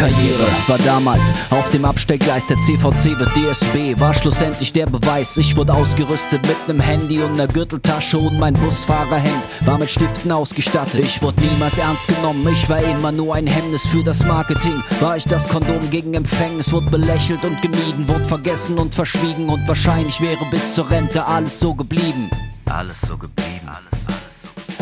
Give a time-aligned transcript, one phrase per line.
[0.00, 5.36] Karriere war damals auf dem Abstellgleis der CVC wird DSB, war schlussendlich der Beweis.
[5.36, 10.32] Ich wurde ausgerüstet mit nem Handy und ner Gürteltasche und mein Busfahrerhemd war mit Stiften
[10.32, 11.02] ausgestattet.
[11.02, 14.82] Ich wurde niemals ernst genommen, ich war immer nur ein Hemmnis für das Marketing.
[15.00, 19.68] War ich das Kondom gegen Empfängnis, wurde belächelt und gemieden, wurde vergessen und verschwiegen und
[19.68, 22.30] wahrscheinlich wäre bis zur Rente alles so geblieben.
[22.70, 23.59] Alles so geblieben.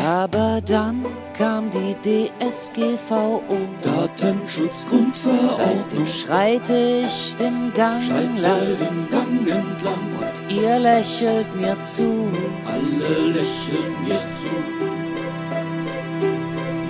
[0.06, 1.04] Aber dann
[1.36, 3.42] kam die DSGVO.
[3.82, 5.50] Datenschutzgrundverordnung.
[5.56, 9.94] Seitdem schreite ich den Gang Schreite lang den Gang entlang.
[10.20, 12.30] und ihr lächelt mir zu.
[12.66, 14.48] Alle lächeln mir zu.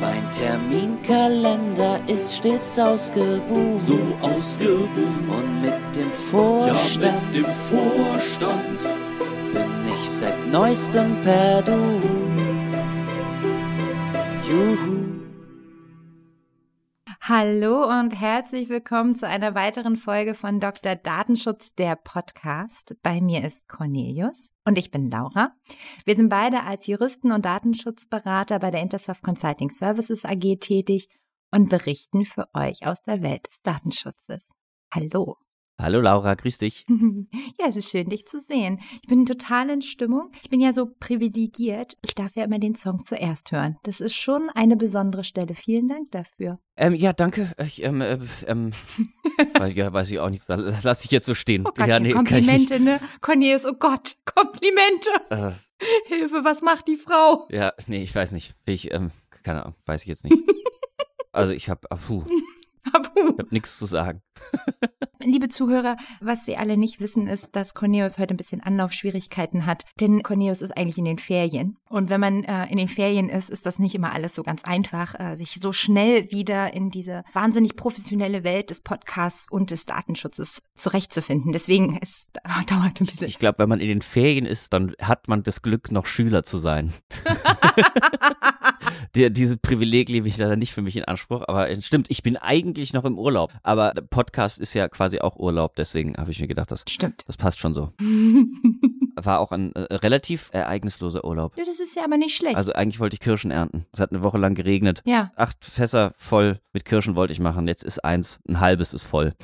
[0.01, 3.83] Mein Terminkalender ist stets ausgebucht.
[3.87, 4.91] So ausgebucht.
[4.97, 8.81] Und mit dem Ja, Vorstand mit dem Vorstand.
[9.53, 11.73] bin ich seit neuestem per Du.
[14.49, 15.05] Juhu.
[17.21, 20.97] Hallo und herzlich willkommen zu einer weiteren Folge von Dr.
[20.97, 22.97] Datenschutz, der Podcast.
[23.03, 25.53] Bei mir ist Cornelius und ich bin Laura.
[26.07, 31.11] Wir sind beide als Juristen und Datenschutzberater bei der Intersoft Consulting Services AG tätig
[31.51, 34.49] und berichten für euch aus der Welt des Datenschutzes.
[34.95, 35.37] Hallo.
[35.81, 36.85] Hallo Laura, grüß dich.
[37.61, 38.81] Ja, es ist schön, dich zu sehen.
[39.03, 40.31] Ich bin total in Stimmung.
[40.43, 41.97] Ich bin ja so privilegiert.
[42.03, 43.77] Ich darf ja immer den Song zuerst hören.
[43.83, 45.55] Das ist schon eine besondere Stelle.
[45.57, 46.61] Vielen Dank dafür.
[46.77, 47.53] Ähm, ja, danke.
[47.59, 48.73] Ich, ähm, äh, ähm,
[49.59, 50.49] weiß, ja, weiß ich auch nicht.
[50.49, 51.65] Das lasse ich jetzt so stehen.
[51.67, 52.13] Oh Gott, ja, nee.
[52.13, 53.01] Komplimente, ne?
[53.21, 55.11] Cornelius, oh Gott, Komplimente.
[55.31, 55.53] Äh,
[56.07, 57.49] Hilfe, was macht die Frau?
[57.51, 58.55] ja, nee, ich weiß nicht.
[58.67, 59.11] Ich, ähm,
[59.43, 60.37] keine Ahnung, weiß ich jetzt nicht.
[61.33, 62.25] Also ich habe, puh,
[62.93, 63.33] Abu.
[63.33, 64.23] ich hab nichts zu sagen.
[65.21, 69.85] Liebe Zuhörer, was Sie alle nicht wissen, ist, dass Cornelius heute ein bisschen Anlaufschwierigkeiten hat.
[69.99, 71.77] Denn Cornelius ist eigentlich in den Ferien.
[71.91, 74.63] Und wenn man äh, in den Ferien ist, ist das nicht immer alles so ganz
[74.63, 79.87] einfach, äh, sich so schnell wieder in diese wahnsinnig professionelle Welt des Podcasts und des
[79.87, 81.53] Datenschutzes zurechtzufinden.
[81.53, 82.29] Deswegen, es
[82.69, 83.27] dauert ein bisschen.
[83.27, 86.45] Ich glaube, wenn man in den Ferien ist, dann hat man das Glück, noch Schüler
[86.45, 86.93] zu sein.
[89.15, 92.23] Die, diese Privileg lebe ich leider nicht für mich in Anspruch, aber äh, stimmt, ich
[92.23, 93.53] bin eigentlich noch im Urlaub.
[93.63, 97.25] Aber der Podcast ist ja quasi auch Urlaub, deswegen habe ich mir gedacht, das, Stimmt.
[97.27, 97.93] das passt schon so.
[99.17, 101.57] War auch ein äh, relativ ereignisloser Urlaub.
[101.57, 102.57] Ja, das ist ja aber nicht schlecht.
[102.57, 103.87] Also eigentlich wollte ich Kirschen ernten.
[103.93, 105.03] Es hat eine Woche lang geregnet.
[105.07, 105.33] ja.
[105.37, 107.67] Acht Fässer voll mit Kirschen wollte ich machen.
[107.67, 109.35] Jetzt ist eins, ein halbes ist voll.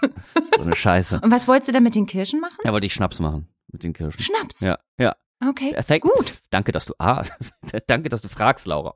[0.56, 1.20] so eine Scheiße.
[1.22, 2.56] Und was wolltest du da mit den Kirschen machen?
[2.64, 4.20] Da wollte ich Schnaps machen mit den Kirschen.
[4.20, 4.60] Schnaps.
[4.60, 5.14] Ja, ja.
[5.48, 5.72] Okay.
[5.74, 6.34] Ja, thank- Gut.
[6.50, 7.24] Danke, dass du ah,
[7.86, 8.94] danke, dass du fragst, Laura.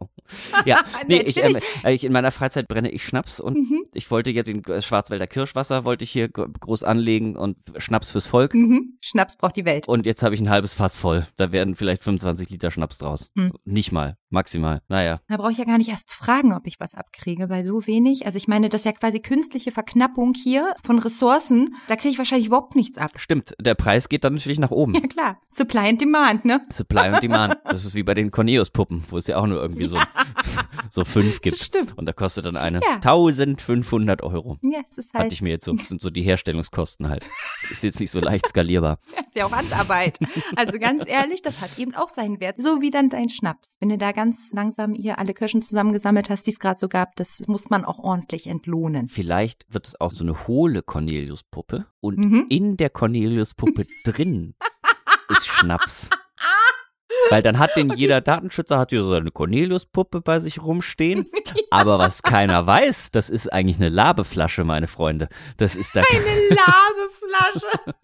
[0.64, 3.84] Ja, nee, ich, ähm, äh, ich in meiner Freizeit brenne ich Schnaps und Mhm.
[3.94, 8.54] ich wollte jetzt in Schwarzwälder Kirschwasser wollte ich hier groß anlegen und Schnaps fürs Volk.
[8.54, 8.98] Mhm.
[9.00, 9.88] Schnaps braucht die Welt.
[9.88, 11.26] Und jetzt habe ich ein halbes Fass voll.
[11.36, 13.30] Da werden vielleicht 25 Liter Schnaps draus.
[13.36, 13.52] Hm.
[13.64, 14.80] Nicht mal, maximal.
[14.88, 15.20] Naja.
[15.28, 18.26] Da brauche ich ja gar nicht erst fragen, ob ich was abkriege, bei so wenig.
[18.26, 21.74] Also ich meine, das ist ja quasi künstliche Verknappung hier von Ressourcen.
[21.88, 23.10] Da kriege ich wahrscheinlich überhaupt nichts ab.
[23.16, 24.94] Stimmt, der Preis geht dann natürlich nach oben.
[24.94, 26.60] Ja klar, Supply and Demand, ne?
[26.70, 27.56] Supply und Demand.
[27.64, 29.98] Das ist wie bei den Cornelius-Puppen, wo es ja auch nur irgendwie so,
[30.90, 31.56] so fünf gibt.
[31.58, 31.96] Stimmt.
[31.96, 32.96] Und da kostet dann eine Ja.
[32.96, 34.58] 1500 Euro.
[34.62, 37.24] Ja, es ist Hatte halt, ich mir jetzt so, sind so die Herstellungskosten halt.
[37.64, 38.98] Es ist jetzt nicht so leicht skalierbar.
[39.14, 40.18] ja, ist ja auch Handarbeit.
[40.56, 42.56] Also ganz ehrlich, das hat eben auch seinen Wert.
[42.60, 43.76] So wie dann dein Schnaps.
[43.80, 47.14] Wenn du da ganz langsam hier alle Kirschen zusammengesammelt hast, die es gerade so gab,
[47.16, 49.08] das muss man auch ordentlich entlohnen.
[49.08, 52.46] Vielleicht wird es auch so eine hohle Cornelius-Puppe und Mhm.
[52.48, 54.54] in der Cornelius-Puppe drin
[55.28, 56.10] ist Schnaps.
[57.30, 61.26] Weil dann hat den jeder Datenschützer hat hier so eine Cornelius-Puppe bei sich rumstehen.
[61.70, 65.28] Aber was keiner weiß, das ist eigentlich eine Labeflasche, meine Freunde.
[65.56, 66.02] Das ist da.
[66.08, 66.20] Eine
[66.50, 67.94] Labeflasche.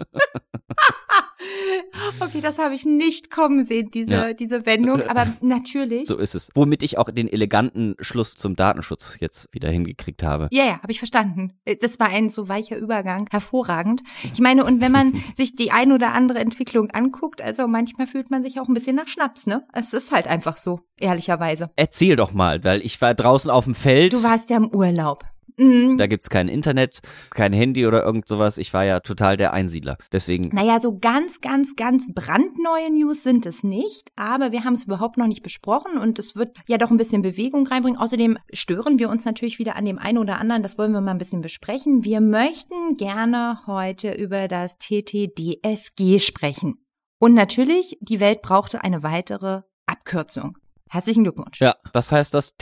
[2.21, 4.33] okay, das habe ich nicht kommen sehen, diese, Ja.
[4.33, 5.03] diese Wendung.
[5.09, 6.07] Aber natürlich.
[6.07, 6.51] So ist es.
[6.55, 10.49] Womit ich auch den eleganten Schluss zum Datenschutz jetzt wieder hingekriegt habe.
[10.53, 11.53] Ja, ja, habe ich verstanden.
[11.65, 14.03] Äh, Das war ein so weicher Übergang, hervorragend.
[14.33, 18.31] Ich meine, und wenn man sich die ein oder andere Entwicklung anguckt, also manchmal fühlt
[18.31, 19.67] man sich auch ein bisschen nach Schnaps, ne?
[19.73, 21.71] Es ist halt einfach so, ehrlicherweise.
[21.77, 24.13] Erzähl doch mal, weil ich war draußen auf dem Feld.
[24.13, 25.25] Du warst ja im Urlaub.
[25.57, 25.97] Mhm.
[25.99, 27.01] Da gibt's kein Internet,
[27.31, 28.59] kein Handy oder irgend sowas.
[28.59, 29.97] Ich war ja total der Einsiedler.
[30.13, 34.85] Deswegen, Naja, so ganz, ganz, ganz brandneue News sind es nicht, aber wir haben es
[34.85, 37.99] überhaupt noch nicht besprochen und es wird ja doch ein bisschen Bewegung reinbringen.
[37.99, 41.13] Außerdem stören wir uns natürlich wieder an dem einen oder anderen, das wollen wir mal
[41.13, 42.05] ein bisschen besprechen.
[42.05, 46.85] Wir möchten gerne heute über das TTDSG sprechen.
[47.19, 50.59] Und natürlich, die Welt brauchte eine weitere Abkürzung.
[50.89, 51.61] Herzlichen Glückwunsch.
[51.61, 52.55] ja, was heißt das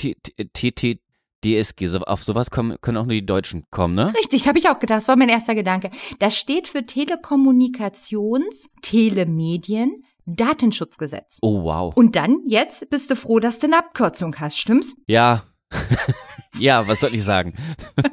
[1.41, 1.87] TTDSG?
[1.87, 4.13] So, auf sowas kommen, können auch nur die Deutschen kommen, ne?
[4.15, 4.99] Richtig, habe ich auch gedacht.
[4.99, 5.91] Das war mein erster Gedanke.
[6.19, 11.39] Das steht für Telekommunikations, Telemedien, Datenschutzgesetz.
[11.43, 11.95] Oh, wow.
[11.97, 14.95] Und dann, jetzt bist du froh, dass du eine Abkürzung hast, stimmt's?
[15.07, 15.45] Ja.
[16.59, 17.55] Ja, was soll ich sagen?
[17.97, 18.05] Bin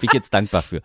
[0.00, 0.80] ich jetzt dankbar für.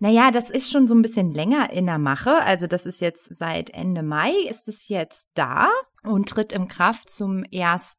[0.00, 2.42] Naja, das ist schon so ein bisschen länger in der Mache.
[2.42, 5.68] Also das ist jetzt seit Ende Mai ist es jetzt da
[6.02, 7.98] und tritt in Kraft zum 1.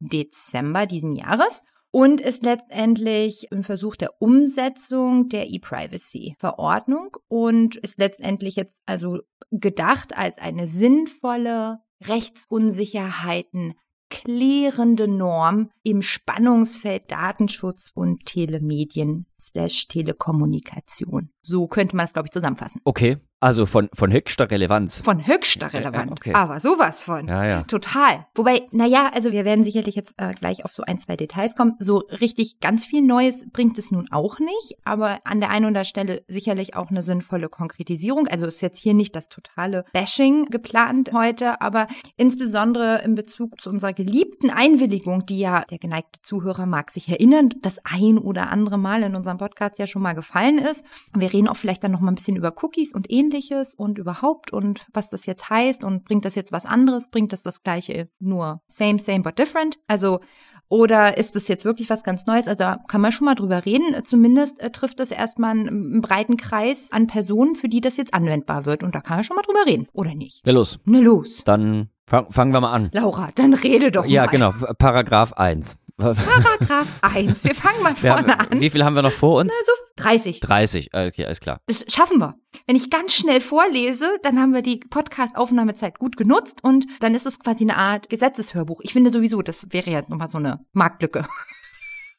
[0.00, 1.62] Dezember diesen Jahres
[1.92, 10.16] und ist letztendlich ein Versuch der Umsetzung der E-Privacy-Verordnung und ist letztendlich jetzt also gedacht
[10.16, 13.74] als eine sinnvolle Rechtsunsicherheiten
[14.08, 21.30] klärende Norm im Spannungsfeld Datenschutz und Telemedien slash Telekommunikation.
[21.42, 22.80] So könnte man es, glaube ich, zusammenfassen.
[22.84, 25.00] Okay, also von, von höchster Relevanz.
[25.00, 26.12] Von höchster Relevanz.
[26.12, 26.32] okay.
[26.32, 27.26] Aber sowas von.
[27.26, 27.62] Ja, ja.
[27.64, 28.24] Total.
[28.36, 31.74] Wobei, naja, also wir werden sicherlich jetzt äh, gleich auf so ein, zwei Details kommen.
[31.80, 35.70] So richtig ganz viel Neues bringt es nun auch nicht, aber an der einen oder
[35.70, 38.28] anderen Stelle sicherlich auch eine sinnvolle Konkretisierung.
[38.28, 43.70] Also ist jetzt hier nicht das totale Bashing geplant heute, aber insbesondere in Bezug zu
[43.70, 48.78] unserer geliebten Einwilligung, die ja der geneigte Zuhörer mag sich erinnern, das ein oder andere
[48.78, 50.84] Mal in unserem Podcast ja schon mal gefallen ist.
[51.14, 54.52] Wir reden auch vielleicht dann noch mal ein bisschen über Cookies und ähnliches und überhaupt
[54.52, 58.08] und was das jetzt heißt und bringt das jetzt was anderes, bringt das das gleiche
[58.18, 59.78] nur same, same, but different?
[59.88, 60.20] Also
[60.68, 62.48] oder ist es jetzt wirklich was ganz Neues?
[62.48, 63.94] Also da kann man schon mal drüber reden.
[64.04, 68.14] Zumindest äh, trifft das erstmal einen, einen breiten Kreis an Personen, für die das jetzt
[68.14, 68.82] anwendbar wird.
[68.82, 70.40] Und da kann man schon mal drüber reden, oder nicht?
[70.46, 70.78] Ja, los.
[70.86, 71.42] Na los.
[71.44, 72.88] Dann fang, fangen wir mal an.
[72.94, 74.30] Laura, dann rede doch Ja, mal.
[74.30, 74.52] genau.
[74.78, 75.76] Paragraph 1.
[75.96, 77.44] Paragraph 1.
[77.44, 78.60] Wir fangen mal vorne haben, an.
[78.60, 79.52] wie viel haben wir noch vor uns?
[79.52, 80.40] Also 30.
[80.40, 80.90] 30.
[80.94, 81.60] Okay, alles klar.
[81.66, 82.34] Das schaffen wir.
[82.66, 87.26] Wenn ich ganz schnell vorlese, dann haben wir die Podcast-Aufnahmezeit gut genutzt und dann ist
[87.26, 88.80] es quasi eine Art Gesetzeshörbuch.
[88.82, 91.24] Ich finde sowieso, das wäre ja nochmal so eine Marktlücke.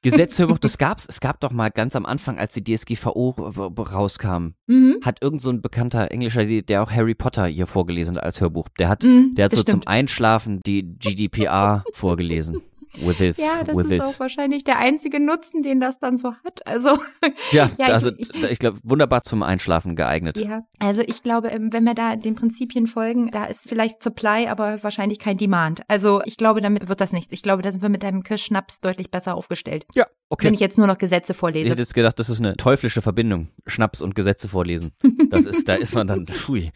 [0.01, 1.05] Gesetzhörbuch, das gab's.
[1.07, 3.29] Es gab doch mal ganz am Anfang, als die DSGVO
[3.77, 4.97] rauskam, Mhm.
[5.01, 8.67] hat irgend so ein bekannter Englischer, der auch Harry Potter hier vorgelesen hat als Hörbuch.
[8.79, 9.87] Der hat, Mhm, der hat so zum stimmt.
[9.87, 12.61] Einschlafen die GDPR vorgelesen.
[13.01, 14.01] With it, Ja, das with ist it.
[14.01, 16.65] auch wahrscheinlich der einzige Nutzen, den das dann so hat.
[16.67, 16.97] Also,
[17.51, 20.37] Ja, Ja, ich- also ich- ich, glaube, wunderbar zum Einschlafen geeignet.
[20.39, 20.61] ja.
[20.79, 24.83] Also ich glaube, ähm, wenn wir da den Prinzipien folgen, da ist vielleicht Supply, aber
[24.83, 25.81] wahrscheinlich kein Demand.
[25.87, 27.31] Also ich glaube, damit wird das nichts.
[27.31, 29.85] Ich glaube, da sind wir mit deinem Kirschschnaps deutlich besser aufgestellt.
[29.95, 30.47] Ja, okay.
[30.47, 31.69] Wenn ich jetzt nur noch Gesetze Ich vorlese.
[31.71, 33.49] hätte jetzt gedacht, das ist eine teuflische Verbindung.
[33.65, 34.91] Schnaps und Gesetze vorlesen.
[35.29, 36.71] Das ist, da ist man dann, hui,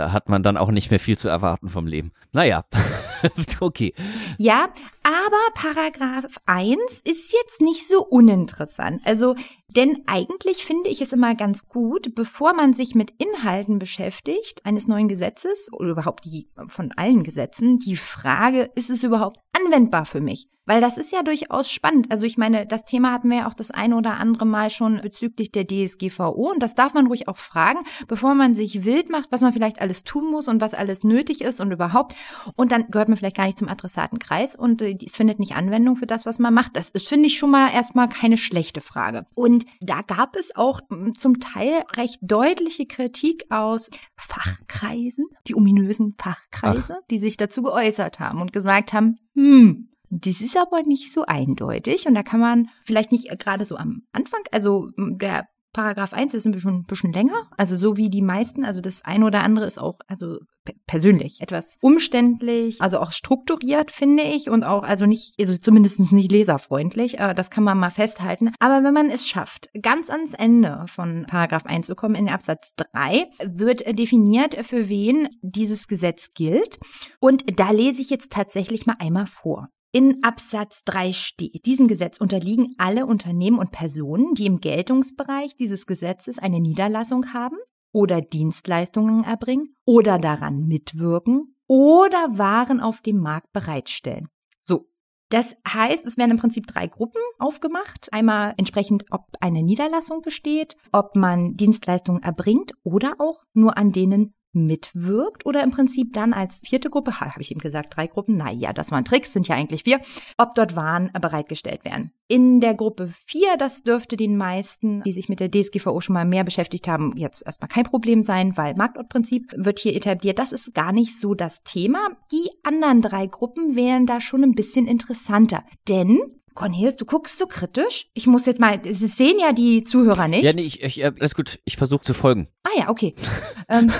[0.00, 2.12] da hat man dann auch nicht mehr viel zu erwarten vom Leben.
[2.32, 2.64] Naja,
[3.60, 3.92] okay.
[4.38, 4.70] Ja,
[5.02, 9.02] aber Paragraph 1 ist jetzt nicht so uninteressant.
[9.04, 9.34] Also,
[9.68, 14.88] denn eigentlich finde ich es immer ganz gut, bevor man sich mit Inhalten beschäftigt eines
[14.88, 20.20] neuen Gesetzes oder überhaupt die, von allen Gesetzen, die Frage, ist es überhaupt anwendbar für
[20.20, 20.48] mich?
[20.70, 22.12] Weil das ist ja durchaus spannend.
[22.12, 25.00] Also ich meine, das Thema hatten wir ja auch das eine oder andere Mal schon
[25.02, 29.32] bezüglich der DSGVO und das darf man ruhig auch fragen, bevor man sich wild macht,
[29.32, 32.14] was man vielleicht alles tun muss und was alles nötig ist und überhaupt.
[32.54, 35.96] Und dann gehört man vielleicht gar nicht zum Adressatenkreis und äh, es findet nicht Anwendung
[35.96, 36.76] für das, was man macht.
[36.76, 39.26] Das ist, finde ich, schon mal erstmal keine schlechte Frage.
[39.34, 46.14] Und da gab es auch m, zum Teil recht deutliche Kritik aus Fachkreisen, die ominösen
[46.16, 51.24] Fachkreise, die sich dazu geäußert haben und gesagt haben, hm, das ist aber nicht so
[51.24, 56.12] eindeutig und da kann man vielleicht nicht äh, gerade so am Anfang, also der Paragraph
[56.12, 59.24] 1 ist ein bisschen, ein bisschen länger, also so wie die meisten, also das eine
[59.26, 64.64] oder andere ist auch, also pe- persönlich etwas umständlich, also auch strukturiert, finde ich, und
[64.64, 68.52] auch, also nicht, also zumindest nicht leserfreundlich, äh, das kann man mal festhalten.
[68.58, 72.72] Aber wenn man es schafft, ganz ans Ende von Paragraph 1 zu kommen, in Absatz
[72.92, 76.78] 3, wird definiert, für wen dieses Gesetz gilt.
[77.20, 79.68] Und da lese ich jetzt tatsächlich mal einmal vor.
[79.92, 85.84] In Absatz 3 steht, diesem Gesetz unterliegen alle Unternehmen und Personen, die im Geltungsbereich dieses
[85.84, 87.56] Gesetzes eine Niederlassung haben
[87.92, 94.28] oder Dienstleistungen erbringen oder daran mitwirken oder Waren auf dem Markt bereitstellen.
[94.62, 94.86] So.
[95.28, 98.12] Das heißt, es werden im Prinzip drei Gruppen aufgemacht.
[98.12, 104.34] Einmal entsprechend, ob eine Niederlassung besteht, ob man Dienstleistungen erbringt oder auch nur an denen
[104.52, 108.36] mitwirkt oder im Prinzip dann als vierte Gruppe, ha, habe ich eben gesagt, drei Gruppen,
[108.36, 110.00] naja, das waren Tricks, sind ja eigentlich vier,
[110.36, 112.12] ob dort Waren bereitgestellt werden.
[112.28, 116.24] In der Gruppe vier, das dürfte den meisten, die sich mit der DSGVO schon mal
[116.24, 120.38] mehr beschäftigt haben, jetzt erstmal kein Problem sein, weil Marktortprinzip wird hier etabliert.
[120.38, 121.98] Das ist gar nicht so das Thema.
[122.30, 126.20] Die anderen drei Gruppen wären da schon ein bisschen interessanter, denn
[126.54, 128.08] Cornelius, du guckst so kritisch.
[128.14, 130.44] Ich muss jetzt mal, es sehen ja die Zuhörer nicht.
[130.44, 131.60] Ja, nee, ich, ich, äh, alles gut.
[131.64, 132.48] Ich versuche zu folgen.
[132.64, 133.14] Ah ja, okay.
[133.68, 133.92] ähm,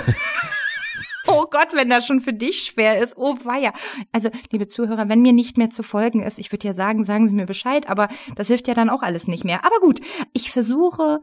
[1.27, 3.15] oh Gott, wenn das schon für dich schwer ist.
[3.17, 3.73] Oh weia.
[4.11, 7.27] Also, liebe Zuhörer, wenn mir nicht mehr zu folgen ist, ich würde ja sagen, sagen
[7.27, 9.65] Sie mir Bescheid, aber das hilft ja dann auch alles nicht mehr.
[9.65, 10.01] Aber gut,
[10.33, 11.21] ich versuche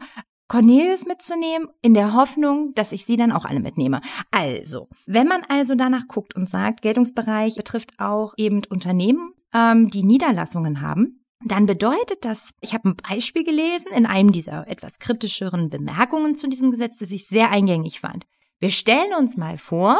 [0.48, 4.00] Cornelius mitzunehmen, in der Hoffnung, dass ich sie dann auch alle mitnehme.
[4.30, 10.02] Also, wenn man also danach guckt und sagt, Geltungsbereich betrifft auch eben Unternehmen, ähm, die
[10.02, 15.70] Niederlassungen haben, dann bedeutet das, ich habe ein Beispiel gelesen in einem dieser etwas kritischeren
[15.70, 18.26] Bemerkungen zu diesem Gesetz, das ich sehr eingängig fand.
[18.58, 19.98] Wir stellen uns mal vor,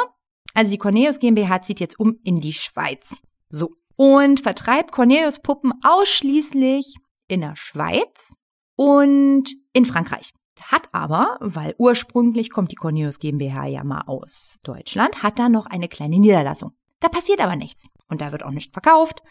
[0.54, 3.16] also die Cornelius GmbH zieht jetzt um in die Schweiz.
[3.48, 3.74] So.
[3.96, 6.94] Und vertreibt Cornelius Puppen ausschließlich
[7.28, 8.34] in der Schweiz
[8.76, 10.32] und in Frankreich.
[10.62, 15.66] Hat aber, weil ursprünglich kommt die Cornelius GmbH ja mal aus Deutschland, hat da noch
[15.66, 16.72] eine kleine Niederlassung.
[17.00, 17.84] Da passiert aber nichts.
[18.08, 19.22] Und da wird auch nicht verkauft.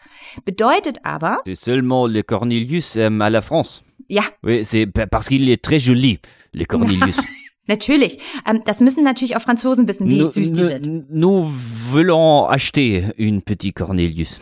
[0.46, 3.82] Bedeutet aber, C'est seulement le Cornelius à la France.
[4.08, 6.20] ja, Oui, c'est parce qu'il est très joli,
[6.54, 7.18] le Cornelius.
[7.68, 8.20] natürlich.
[8.46, 11.10] Ähm, das müssen natürlich auch Franzosen wissen, wie nous, süß die nous- sind.
[11.10, 11.48] nous
[11.92, 14.40] voulons acheter une petite Cornelius.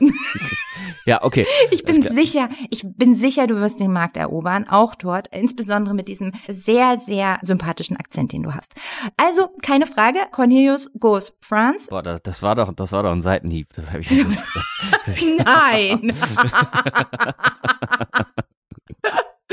[1.06, 1.46] ja, okay.
[1.70, 6.08] Ich bin sicher, ich bin sicher, du wirst den Markt erobern, auch dort, insbesondere mit
[6.08, 8.74] diesem sehr, sehr sympathischen Akzent, den du hast.
[9.16, 11.88] Also, keine Frage, Cornelius goes France.
[11.90, 13.72] Boah, das, das war doch, das war doch ein Seitenhieb.
[13.74, 14.08] Das habe ich.
[14.08, 16.12] Das, Nein.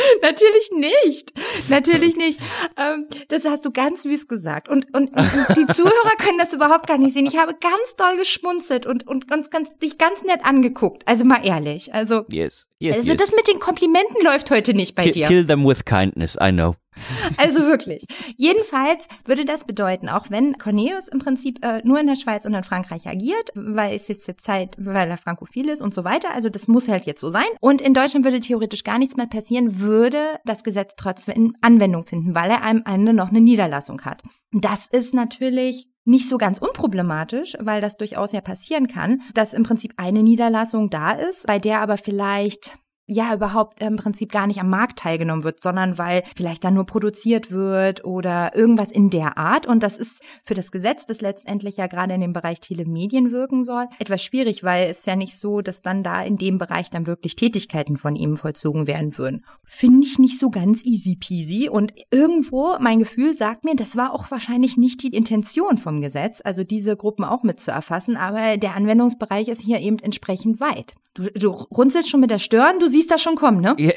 [0.22, 1.34] Natürlich nicht.
[1.70, 2.40] Natürlich nicht.
[2.78, 4.70] Ähm, das hast du ganz süß gesagt.
[4.70, 5.12] Und, und
[5.56, 7.26] die Zuhörer können das überhaupt gar nicht sehen.
[7.26, 11.04] Ich habe ganz doll geschmunzelt und, und ganz, ganz, dich ganz nett angeguckt.
[11.08, 11.94] Also mal ehrlich.
[11.94, 13.22] Also, yes, yes, also yes.
[13.22, 15.28] das mit den Komplimenten läuft heute nicht bei Ki- dir.
[15.28, 16.76] Kill them with kindness, I know.
[17.38, 18.06] Also wirklich.
[18.38, 22.54] Jedenfalls würde das bedeuten, auch wenn Cornelius im Prinzip äh, nur in der Schweiz und
[22.54, 26.50] in Frankreich agiert, weil es jetzt Zeit, weil er frankophil ist und so weiter, also
[26.50, 27.46] das muss halt jetzt so sein.
[27.60, 32.36] Und in Deutschland würde theoretisch gar nichts mehr passieren, würde das Gesetz trotzdem Anwendung finden,
[32.36, 34.22] weil er am Ende noch eine Niederlassung hat.
[34.52, 39.64] Das ist natürlich nicht so ganz unproblematisch, weil das durchaus ja passieren kann, dass im
[39.64, 44.60] Prinzip eine Niederlassung da ist, bei der aber vielleicht ja überhaupt im Prinzip gar nicht
[44.60, 49.38] am Markt teilgenommen wird, sondern weil vielleicht da nur produziert wird oder irgendwas in der
[49.38, 49.68] Art.
[49.68, 53.64] Und das ist für das Gesetz, das letztendlich ja gerade in dem Bereich Telemedien wirken
[53.64, 57.08] soll, etwas schwierig, weil es ja nicht so, dass dann da in dem Bereich dann
[57.08, 59.44] wirklich Tätigkeiten von ihm vollzogen werden würden.
[59.66, 61.70] Finde ich nicht so ganz easy peasy.
[61.70, 66.42] Und irgendwo, mein Gefühl sagt mir, das war auch wahrscheinlich nicht die Intention vom Gesetz,
[66.44, 70.96] also diese Gruppen auch mit zu erfassen, aber der Anwendungsbereich ist hier eben entsprechend weit.
[71.16, 73.76] Du, du runzelst schon mit der Stirn, du siehst das schon kommen, ne?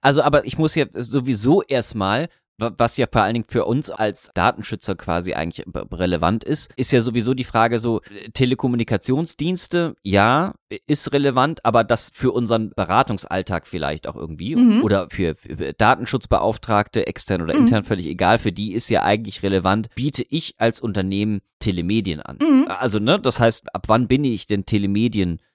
[0.00, 2.28] Also, aber ich muss ja sowieso erstmal,
[2.58, 6.90] wa- was ja vor allen Dingen für uns als Datenschützer quasi eigentlich relevant ist, ist
[6.90, 10.54] ja sowieso die Frage so, äh, Telekommunikationsdienste, ja,
[10.88, 14.82] ist relevant, aber das für unseren Beratungsalltag vielleicht auch irgendwie Mhm.
[14.82, 15.36] oder für,
[15.78, 17.60] Datenschutzbeauftragte, extern oder Mhm.
[17.60, 22.38] intern, völlig egal, für die ist ja eigentlich relevant, biete ich als Unternehmen Telemedien an.
[22.42, 22.66] Mhm.
[22.68, 24.66] Also, ne, das heißt, ab wann bin ich denn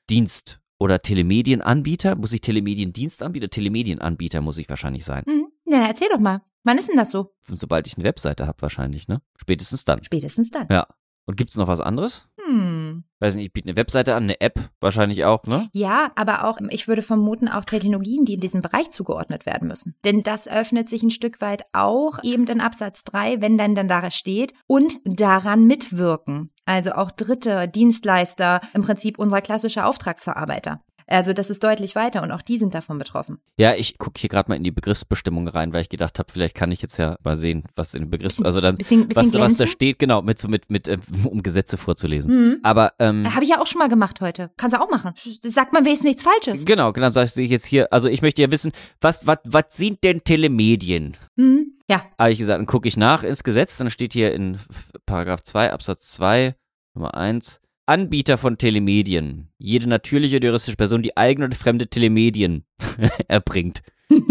[0.07, 2.15] Telemediendienst oder Telemedienanbieter?
[2.15, 3.49] Muss ich Telemediendienstanbieter?
[3.49, 5.23] Telemedienanbieter muss ich wahrscheinlich sein.
[5.25, 5.47] Mhm.
[5.65, 6.41] Ja, erzähl doch mal.
[6.63, 7.33] Wann ist denn das so?
[7.49, 9.21] Sobald ich eine Webseite habe, wahrscheinlich, ne?
[9.35, 10.03] Spätestens dann.
[10.03, 10.67] Spätestens dann.
[10.69, 10.87] Ja.
[11.25, 12.27] Und gibt's noch was anderes?
[12.45, 13.03] Hm.
[13.19, 15.69] Weiß nicht, ich biete eine Webseite an, eine App wahrscheinlich auch, ne?
[15.71, 19.95] Ja, aber auch, ich würde vermuten, auch Technologien, die in diesem Bereich zugeordnet werden müssen.
[20.03, 23.87] Denn das öffnet sich ein Stück weit auch eben in Absatz 3, wenn dann dann
[23.87, 26.51] da steht, und daran mitwirken.
[26.65, 30.81] Also auch dritte Dienstleister, im Prinzip unser klassischer Auftragsverarbeiter.
[31.07, 33.39] Also das ist deutlich weiter und auch die sind davon betroffen.
[33.57, 36.55] Ja, ich gucke hier gerade mal in die Begriffsbestimmung rein, weil ich gedacht habe, vielleicht
[36.55, 39.39] kann ich jetzt ja mal sehen, was in den Begriffs, also dann, Bisschen, bisschen was,
[39.39, 42.49] was da steht, genau, mit so mit, mit, äh, um Gesetze vorzulesen.
[42.49, 42.59] Mhm.
[42.63, 44.51] Aber, ähm, Habe ich ja auch schon mal gemacht heute.
[44.57, 45.13] Kannst du auch machen.
[45.41, 46.65] Sag mal wenigstens nichts Falsches.
[46.65, 50.03] genau, genau, sag ich jetzt hier, also ich möchte ja wissen, was, was, was sind
[50.03, 51.17] denn Telemedien?
[51.35, 51.77] Mhm.
[51.89, 52.05] Ja.
[52.17, 54.57] habe ich gesagt, dann gucke ich nach ins Gesetz, dann steht hier in
[55.05, 56.55] Paragraph 2 Absatz 2
[56.95, 59.49] Nummer 1 Anbieter von Telemedien.
[59.57, 62.65] Jede natürliche oder juristische Person, die eigene oder fremde Telemedien
[63.27, 63.81] erbringt.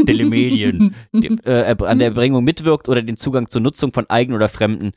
[0.07, 0.95] Telemedien.
[1.13, 4.93] Die, äh, an der Erbringung mitwirkt oder den Zugang zur Nutzung von eigenen oder fremden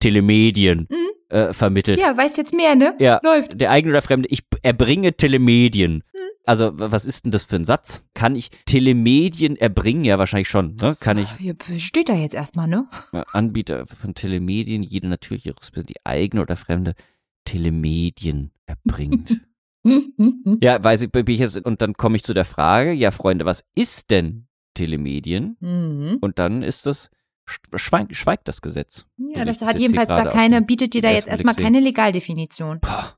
[0.00, 1.36] Telemedien Mhm.
[1.36, 2.00] äh, vermittelt.
[2.00, 2.94] Ja, weißt jetzt mehr, ne?
[2.98, 3.60] Ja, Läuft.
[3.60, 6.02] der eigene oder fremde, ich erbringe Telemedien.
[6.12, 6.20] Hm.
[6.46, 8.02] Also, was ist denn das für ein Satz?
[8.14, 10.04] Kann ich Telemedien erbringen?
[10.04, 10.74] Ja, wahrscheinlich schon.
[10.76, 10.96] Ne?
[10.98, 12.88] Kann ich Hier steht da jetzt erstmal, ne?
[13.32, 16.94] Anbieter von Telemedien, jede natürliche Person, die eigene oder fremde
[17.50, 19.40] Telemedien erbringt.
[20.62, 23.44] ja, weiß ich, bin ich jetzt, und dann komme ich zu der Frage, ja, Freunde,
[23.44, 25.56] was ist denn Telemedien?
[25.60, 26.18] Mhm.
[26.20, 27.10] Und dann ist das,
[27.48, 29.06] sch- schweigt, schweigt das Gesetz.
[29.16, 32.80] Ja, das hat jedenfalls da keine, bietet dir da jetzt erstmal keine Legaldefinition.
[32.80, 33.16] Pah.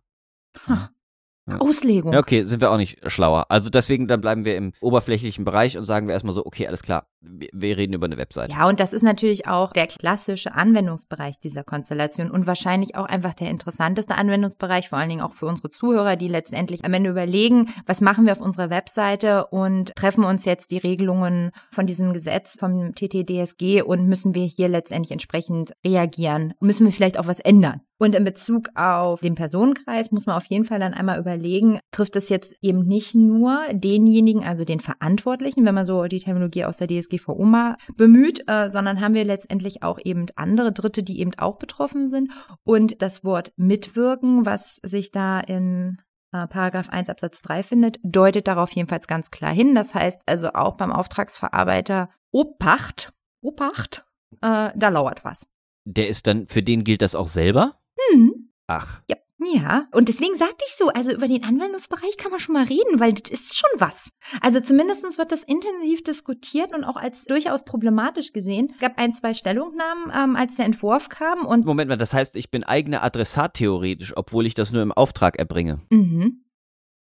[1.48, 1.58] Ja.
[1.58, 2.14] Auslegung.
[2.14, 3.46] Okay, sind wir auch nicht schlauer.
[3.48, 6.84] Also deswegen, dann bleiben wir im oberflächlichen Bereich und sagen wir erstmal so, okay, alles
[6.84, 8.52] klar, wir, wir reden über eine Webseite.
[8.52, 13.34] Ja, und das ist natürlich auch der klassische Anwendungsbereich dieser Konstellation und wahrscheinlich auch einfach
[13.34, 17.70] der interessanteste Anwendungsbereich, vor allen Dingen auch für unsere Zuhörer, die letztendlich am Ende überlegen,
[17.86, 22.56] was machen wir auf unserer Webseite und treffen uns jetzt die Regelungen von diesem Gesetz
[22.56, 26.54] vom TTDSG und müssen wir hier letztendlich entsprechend reagieren?
[26.60, 27.80] Müssen wir vielleicht auch was ändern?
[28.02, 32.16] Und in Bezug auf den Personenkreis muss man auf jeden Fall dann einmal überlegen, trifft
[32.16, 36.78] es jetzt eben nicht nur denjenigen, also den Verantwortlichen, wenn man so die Terminologie aus
[36.78, 41.30] der DSGVO mal bemüht, äh, sondern haben wir letztendlich auch eben andere Dritte, die eben
[41.38, 42.32] auch betroffen sind.
[42.64, 45.98] Und das Wort mitwirken, was sich da in
[46.32, 49.76] äh, Paragraph 1 Absatz 3 findet, deutet darauf jedenfalls ganz klar hin.
[49.76, 54.04] Das heißt also auch beim Auftragsverarbeiter Opacht, Opacht,
[54.40, 55.46] äh, da lauert was.
[55.84, 57.78] Der ist dann, für den gilt das auch selber?
[58.12, 58.50] Hm.
[58.66, 59.02] Ach.
[59.08, 59.16] Ja.
[59.44, 63.00] Ja, und deswegen sagte ich so, also über den Anwendungsbereich kann man schon mal reden,
[63.00, 64.10] weil das ist schon was.
[64.40, 68.70] Also zumindestens wird das intensiv diskutiert und auch als durchaus problematisch gesehen.
[68.72, 72.36] Es gab ein, zwei Stellungnahmen, ähm, als der Entwurf kam und Moment mal, das heißt,
[72.36, 75.80] ich bin eigener Adressat theoretisch, obwohl ich das nur im Auftrag erbringe.
[75.90, 76.44] mhm.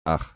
[0.04, 0.36] Ach.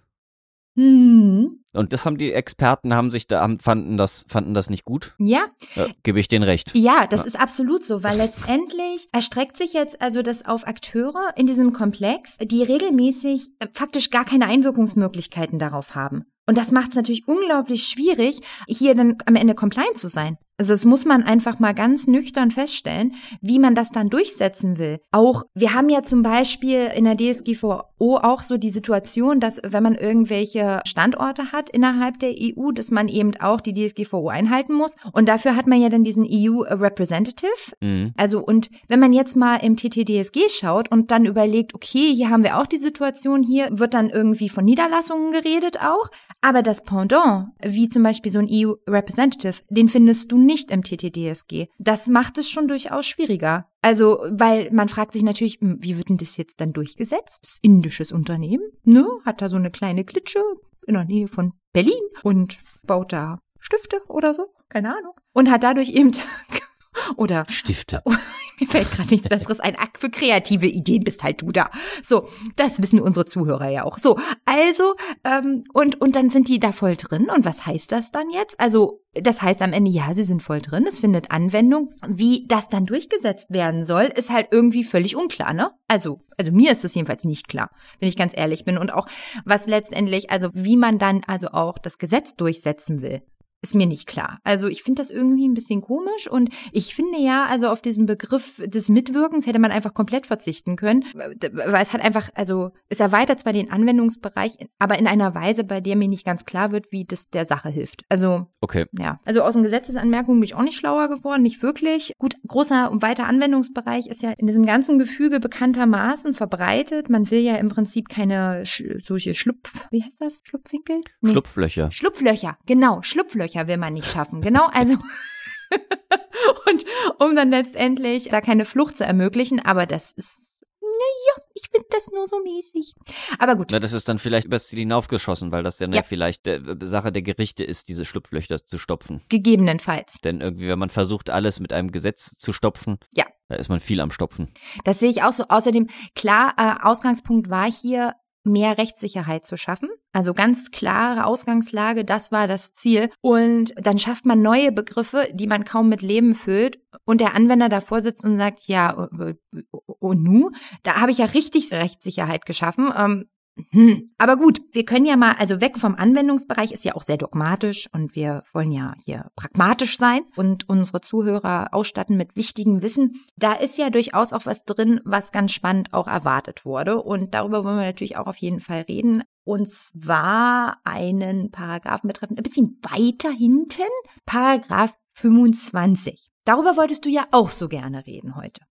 [0.75, 1.60] Mhm.
[1.73, 5.13] Und das haben die Experten, haben sich da, fanden das, fanden das nicht gut?
[5.17, 6.71] Ja, Ja, Gebe ich denen recht.
[6.75, 7.27] Ja, das Ja.
[7.27, 12.37] ist absolut so, weil letztendlich erstreckt sich jetzt also das auf Akteure in diesem Komplex,
[12.39, 16.25] die regelmäßig äh, faktisch gar keine Einwirkungsmöglichkeiten darauf haben.
[16.47, 20.37] Und das macht es natürlich unglaublich schwierig, hier dann am Ende compliant zu sein.
[20.57, 24.99] Also das muss man einfach mal ganz nüchtern feststellen, wie man das dann durchsetzen will.
[25.11, 29.83] Auch, wir haben ja zum Beispiel in der DSGVO auch so die Situation, dass wenn
[29.83, 34.95] man irgendwelche Standorte hat innerhalb der EU, dass man eben auch die DSGVO einhalten muss.
[35.13, 37.49] Und dafür hat man ja dann diesen EU Representative,
[37.81, 38.13] Mhm.
[38.17, 42.43] also und wenn man jetzt mal im TTDSG schaut und dann überlegt, okay, hier haben
[42.43, 46.09] wir auch die Situation, hier wird dann irgendwie von Niederlassungen geredet auch,
[46.41, 50.83] aber das Pendant, wie zum Beispiel so ein EU Representative, den findest du nicht im
[50.83, 51.67] TTDSG.
[51.77, 53.67] Das macht es schon durchaus schwieriger.
[53.81, 57.43] Also, weil man fragt sich natürlich, hm, wie wird denn das jetzt dann durchgesetzt?
[57.43, 59.07] Das indisches Unternehmen, ne?
[59.25, 60.39] Hat da so eine kleine Klitsche
[60.85, 65.13] in der Nähe von Berlin und baut da Stifte oder so, keine Ahnung.
[65.33, 66.11] Und hat dadurch eben
[67.15, 68.03] oder Stifte.
[68.59, 69.75] mir fällt gerade nichts Besseres ein.
[69.75, 71.69] Akt für kreative Ideen bist halt du da.
[72.03, 73.97] So, das wissen unsere Zuhörer ja auch.
[73.97, 77.29] So, also, ähm, und, und dann sind die da voll drin.
[77.35, 78.59] Und was heißt das dann jetzt?
[78.59, 81.89] Also, das heißt am Ende, ja, sie sind voll drin, es findet Anwendung.
[82.07, 85.71] Wie das dann durchgesetzt werden soll, ist halt irgendwie völlig unklar, ne?
[85.87, 88.77] Also, also mir ist das jedenfalls nicht klar, wenn ich ganz ehrlich bin.
[88.77, 89.07] Und auch,
[89.43, 93.21] was letztendlich, also wie man dann also auch das Gesetz durchsetzen will
[93.61, 94.39] ist mir nicht klar.
[94.43, 98.05] Also ich finde das irgendwie ein bisschen komisch und ich finde ja, also auf diesen
[98.07, 102.99] Begriff des Mitwirkens hätte man einfach komplett verzichten können, weil es hat einfach, also es
[102.99, 106.91] erweitert zwar den Anwendungsbereich, aber in einer Weise, bei der mir nicht ganz klar wird,
[106.91, 108.03] wie das der Sache hilft.
[108.09, 108.85] Also Okay.
[108.97, 112.13] ja, also aus den Gesetzesanmerkungen bin ich auch nicht schlauer geworden, nicht wirklich.
[112.17, 117.09] Gut, großer und weiter Anwendungsbereich ist ja in diesem ganzen Gefüge bekanntermaßen verbreitet.
[117.09, 120.41] Man will ja im Prinzip keine sch solche Schlupf, wie heißt das?
[120.43, 121.01] Schlupfwinkel?
[121.21, 121.31] Nee.
[121.31, 121.91] Schlupflöcher.
[121.91, 124.41] Schlupflöcher, genau, Schlupflöcher will man nicht schaffen.
[124.41, 124.93] Genau, also
[126.69, 126.85] und
[127.19, 130.39] um dann letztendlich da keine Flucht zu ermöglichen, aber das ist
[130.83, 132.93] naja, ich finde das nur so mäßig.
[133.39, 133.69] Aber gut.
[133.71, 136.03] Na, das ist dann vielleicht übers Ziel hinaufgeschossen, weil das ja, Ja.
[136.03, 139.21] vielleicht äh, Sache der Gerichte ist, diese Schlupflöcher zu stopfen.
[139.29, 140.15] Gegebenenfalls.
[140.23, 143.25] Denn irgendwie, wenn man versucht, alles mit einem Gesetz zu stopfen, Ja.
[143.47, 144.51] da ist man viel am Stopfen.
[144.83, 145.45] Das sehe ich auch so.
[145.47, 149.89] Außerdem, klar, äh, Ausgangspunkt war hier, mehr Rechtssicherheit zu schaffen.
[150.13, 153.09] Also ganz klare Ausgangslage, das war das Ziel.
[153.21, 156.79] Und dann schafft man neue Begriffe, die man kaum mit Leben füllt.
[157.05, 159.63] Und der Anwender davor sitzt und sagt, ja, äh, äh,
[159.99, 160.51] und nu?
[160.83, 162.91] Da habe ich ja richtig Rechtssicherheit geschaffen.
[162.97, 163.29] Ähm,
[163.71, 164.11] hm.
[164.17, 167.87] Aber gut, wir können ja mal, also weg vom Anwendungsbereich ist ja auch sehr dogmatisch
[167.93, 173.21] und wir wollen ja hier pragmatisch sein und unsere Zuhörer ausstatten mit wichtigem Wissen.
[173.35, 177.63] Da ist ja durchaus auch was drin, was ganz spannend auch erwartet wurde und darüber
[177.63, 179.23] wollen wir natürlich auch auf jeden Fall reden.
[179.43, 183.89] Und zwar einen Paragraphen betreffend ein bisschen weiter hinten,
[184.25, 186.29] Paragraph 25.
[186.45, 188.61] Darüber wolltest du ja auch so gerne reden heute.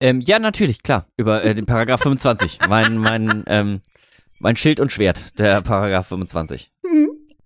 [0.00, 1.06] Ähm, ja, natürlich, klar.
[1.16, 2.58] Über äh, den Paragraph 25.
[2.68, 3.80] mein, mein, ähm,
[4.38, 6.72] mein Schild und Schwert, der Paragraph 25.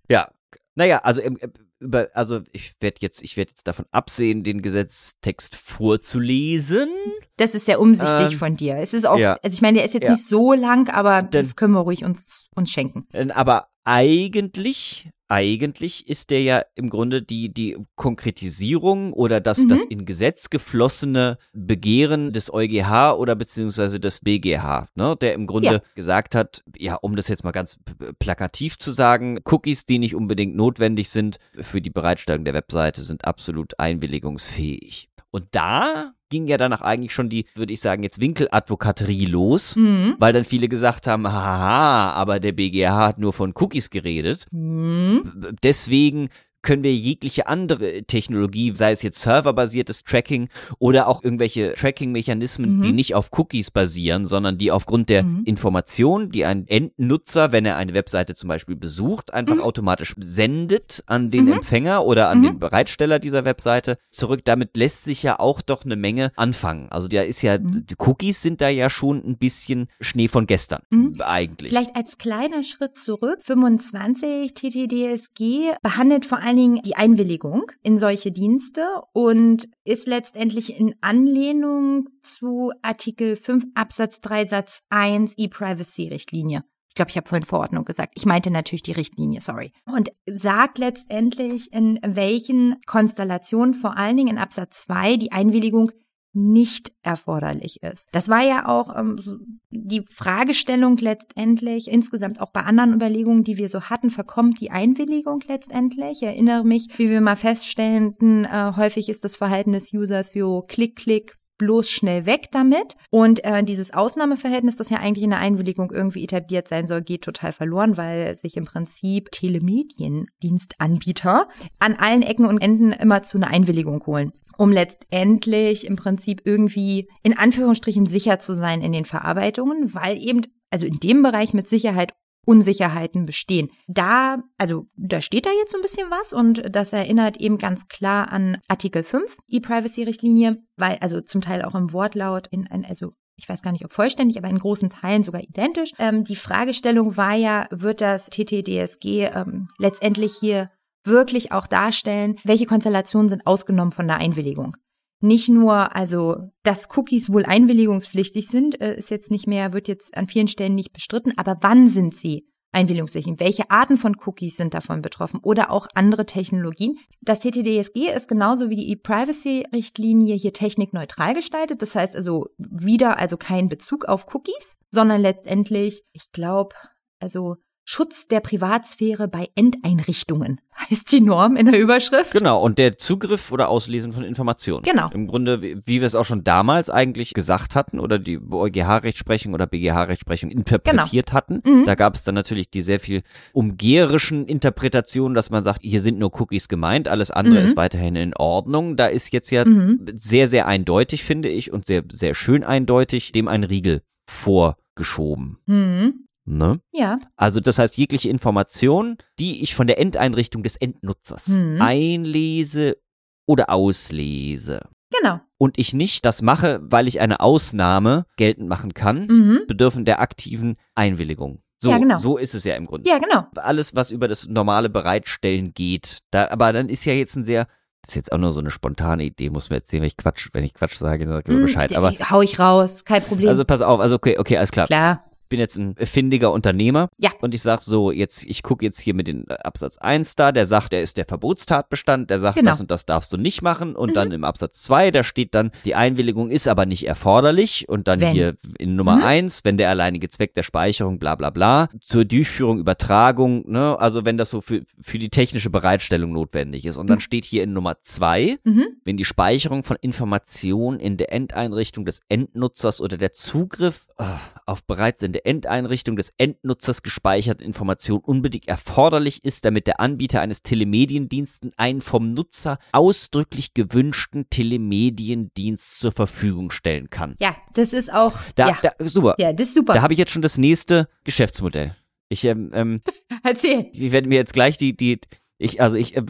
[0.08, 0.28] Ja.
[0.76, 1.48] Naja, also ähm, äh,
[1.80, 6.88] über, also ich werde jetzt, ich werde jetzt davon absehen, den Gesetztext vorzulesen.
[7.36, 8.76] Das ist sehr umsichtig Ähm, von dir.
[8.76, 9.38] Es ist auch, ja.
[9.42, 10.12] also ich meine, der ist jetzt Ja.
[10.12, 13.06] nicht so lang, aber Denn- das können wir ruhig uns, uns schenken.
[13.32, 19.68] Aber eigentlich, eigentlich ist der ja im Grunde die, die Konkretisierung oder das, Mhm.
[19.68, 25.66] das in Gesetz geflossene Begehren des EuGH oder beziehungsweise des BGH, ne, der im Grunde
[25.74, 25.82] Ja.
[25.94, 27.78] gesagt hat, ja, um das jetzt mal ganz
[28.18, 33.24] plakativ zu sagen, Cookies, die nicht unbedingt notwendig sind für die Bereitstellung der Webseite, sind
[33.24, 35.08] absolut einwilligungsfähig.
[35.30, 39.76] Und da ging ja danach eigentlich schon die, würde ich sagen, jetzt Winkeladvokaterie los.
[39.76, 40.16] Mhm.
[40.18, 44.46] Weil dann viele gesagt haben, haha, aber der BGH hat nur von Cookies geredet.
[44.50, 45.56] Mhm.
[45.62, 46.30] Deswegen
[46.64, 50.48] können wir jegliche andere Technologie, sei es jetzt serverbasiertes Tracking
[50.80, 52.80] oder auch irgendwelche Tracking-Mechanismen, Mhm.
[52.82, 55.42] die nicht auf Cookies basieren, sondern die aufgrund der Mhm.
[55.44, 61.30] Information, die ein Endnutzer, wenn er eine Webseite zum Beispiel besucht, einfach automatisch sendet an
[61.30, 61.52] den Mhm.
[61.52, 62.42] Empfänger oder an Mhm.
[62.44, 64.40] den Bereitsteller dieser Webseite zurück.
[64.44, 66.88] Damit lässt sich ja auch doch eine Menge anfangen.
[66.90, 67.86] Also da ist ja, Mhm.
[67.86, 71.12] die Cookies sind da ja schon ein bisschen Schnee von gestern, Mhm.
[71.20, 71.70] eigentlich.
[71.70, 73.38] Vielleicht als kleiner Schritt zurück.
[73.42, 80.94] 25 TTDSG behandelt vor allen Dingen die Einwilligung in solche Dienste und ist letztendlich in
[81.00, 86.62] Anlehnung zu Artikel 5 Absatz 3 Satz 1 E-Privacy-Richtlinie.
[86.88, 88.12] Ich glaube, ich habe vorhin Verordnung gesagt.
[88.14, 89.72] Ich meinte natürlich die Richtlinie, sorry.
[89.84, 95.90] Und sagt letztendlich, in welchen Konstellationen, vor allen Dingen in Absatz 2, die Einwilligung
[96.34, 98.08] nicht erforderlich ist.
[98.12, 99.36] Das war ja auch ähm, so
[99.70, 105.42] die Fragestellung letztendlich, insgesamt auch bei anderen Überlegungen, die wir so hatten, verkommt die Einwilligung
[105.46, 106.22] letztendlich?
[106.22, 110.64] Ich erinnere mich, wie wir mal feststellten, äh, häufig ist das Verhalten des Users so
[110.66, 112.96] klick, klick, bloß schnell weg damit.
[113.10, 117.22] Und äh, dieses Ausnahmeverhältnis, das ja eigentlich in der Einwilligung irgendwie etabliert sein soll, geht
[117.22, 123.48] total verloren, weil sich im Prinzip Telemediendienstanbieter an allen Ecken und Enden immer zu einer
[123.48, 129.94] Einwilligung holen um letztendlich im Prinzip irgendwie in Anführungsstrichen sicher zu sein in den Verarbeitungen,
[129.94, 132.12] weil eben, also in dem Bereich mit Sicherheit
[132.46, 133.70] Unsicherheiten bestehen.
[133.86, 137.88] Da, also da steht da jetzt so ein bisschen was und das erinnert eben ganz
[137.88, 143.14] klar an Artikel 5, E-Privacy-Richtlinie, weil also zum Teil auch im Wortlaut in ein, also
[143.36, 145.90] ich weiß gar nicht, ob vollständig, aber in großen Teilen sogar identisch.
[145.98, 150.70] Ähm, die Fragestellung war ja, wird das TTDSG ähm, letztendlich hier
[151.04, 154.76] wirklich auch darstellen, welche Konstellationen sind ausgenommen von der Einwilligung.
[155.20, 160.16] Nicht nur, also, dass Cookies wohl einwilligungspflichtig sind, äh, ist jetzt nicht mehr, wird jetzt
[160.16, 163.36] an vielen Stellen nicht bestritten, aber wann sind sie einwilligungspflichtig?
[163.38, 166.98] Welche Arten von Cookies sind davon betroffen oder auch andere Technologien?
[167.22, 171.80] Das TTDSG ist genauso wie die E-Privacy-Richtlinie hier technikneutral gestaltet.
[171.80, 176.74] Das heißt also wieder, also kein Bezug auf Cookies, sondern letztendlich, ich glaube,
[177.20, 177.56] also
[177.86, 182.32] Schutz der Privatsphäre bei Endeinrichtungen heißt die Norm in der Überschrift.
[182.32, 184.82] Genau, und der Zugriff oder Auslesen von Informationen.
[184.82, 185.08] Genau.
[185.12, 189.66] Im Grunde, wie wir es auch schon damals eigentlich gesagt hatten oder die EuGH-Rechtsprechung oder
[189.66, 191.84] BGH-Rechtsprechung interpretiert hatten, Mhm.
[191.84, 196.18] da gab es dann natürlich die sehr viel umgeherischen Interpretationen, dass man sagt, hier sind
[196.18, 197.66] nur Cookies gemeint, alles andere Mhm.
[197.66, 198.96] ist weiterhin in Ordnung.
[198.96, 200.06] Da ist jetzt ja Mhm.
[200.14, 205.58] sehr, sehr eindeutig, finde ich, und sehr, sehr schön eindeutig, dem ein Riegel vorgeschoben.
[205.66, 206.23] Mhm.
[206.46, 206.80] Ne?
[206.92, 207.16] Ja.
[207.36, 211.80] Also das heißt, jegliche Information, die ich von der Endeinrichtung des Endnutzers Mhm.
[211.80, 212.98] einlese
[213.46, 214.80] oder auslese
[215.10, 215.40] Genau.
[215.58, 219.60] und ich nicht das mache, weil ich eine Ausnahme geltend machen kann, Mhm.
[219.68, 221.60] bedürfen der aktiven Einwilligung.
[221.82, 222.16] So, Ja, genau.
[222.18, 223.08] so ist es ja im Grunde.
[223.08, 223.46] Ja, genau.
[223.56, 226.18] Alles, was über das normale Bereitstellen geht.
[226.30, 227.66] Da, aber dann ist ja jetzt ein sehr,
[228.02, 230.48] das ist jetzt auch nur so eine spontane Idee, muss mir erzählen, wenn ich Quatsch,
[230.52, 231.94] wenn ich Quatsch sage, dann sag mir Mhm, Bescheid.
[231.94, 233.48] Aber hau ich raus, kein Problem.
[233.48, 234.86] also pass auf, also okay, okay, alles klar.
[234.86, 235.24] Klar.
[235.54, 237.10] Bin jetzt ein findiger Unternehmer.
[237.18, 237.30] Ja.
[237.40, 240.66] Und ich sag so, jetzt, ich gucke jetzt hier mit dem Absatz 1 da, der
[240.66, 242.72] sagt, der ist der Verbotstatbestand, der sagt, Genau.
[242.72, 243.94] das und das darfst du nicht machen.
[243.94, 247.88] Und dann im Absatz 2, da steht dann, die Einwilligung ist aber nicht erforderlich.
[247.88, 248.32] Und dann Wenn.
[248.32, 249.22] hier in Nummer Mhm.
[249.22, 254.24] 1, wenn der alleinige Zweck der Speicherung, bla bla bla, zur Durchführung, Übertragung, ne, also
[254.24, 256.96] wenn das so für, für die technische Bereitstellung notwendig ist.
[256.96, 258.86] Und dann steht hier in Nummer 2, Mhm.
[259.04, 264.84] wenn die Speicherung von Informationen in der Endeinrichtung des Endnutzers oder der Zugriff ah, auf
[264.84, 270.62] bereits in der Endeinrichtung des Endnutzers gespeicherte Information unbedingt erforderlich ist, damit der Anbieter eines
[270.62, 277.36] Telemediendienstes einen vom Nutzer ausdrücklich gewünschten Telemediendienst zur Verfügung stellen kann.
[277.38, 278.34] Ja, das ist auch.
[278.54, 278.78] Da, ja.
[278.82, 279.34] da, super.
[279.38, 279.94] ja, das ist super.
[279.94, 281.94] Da habe ich jetzt schon das nächste Geschäftsmodell.
[282.28, 283.00] Ich, ähm, ähm,
[283.42, 283.90] Erzähl.
[283.92, 285.20] ich werde mir jetzt gleich die, die,
[285.58, 286.20] ich, also ich äh,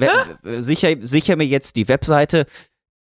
[0.44, 2.46] äh, sicher, sicher mir jetzt die Webseite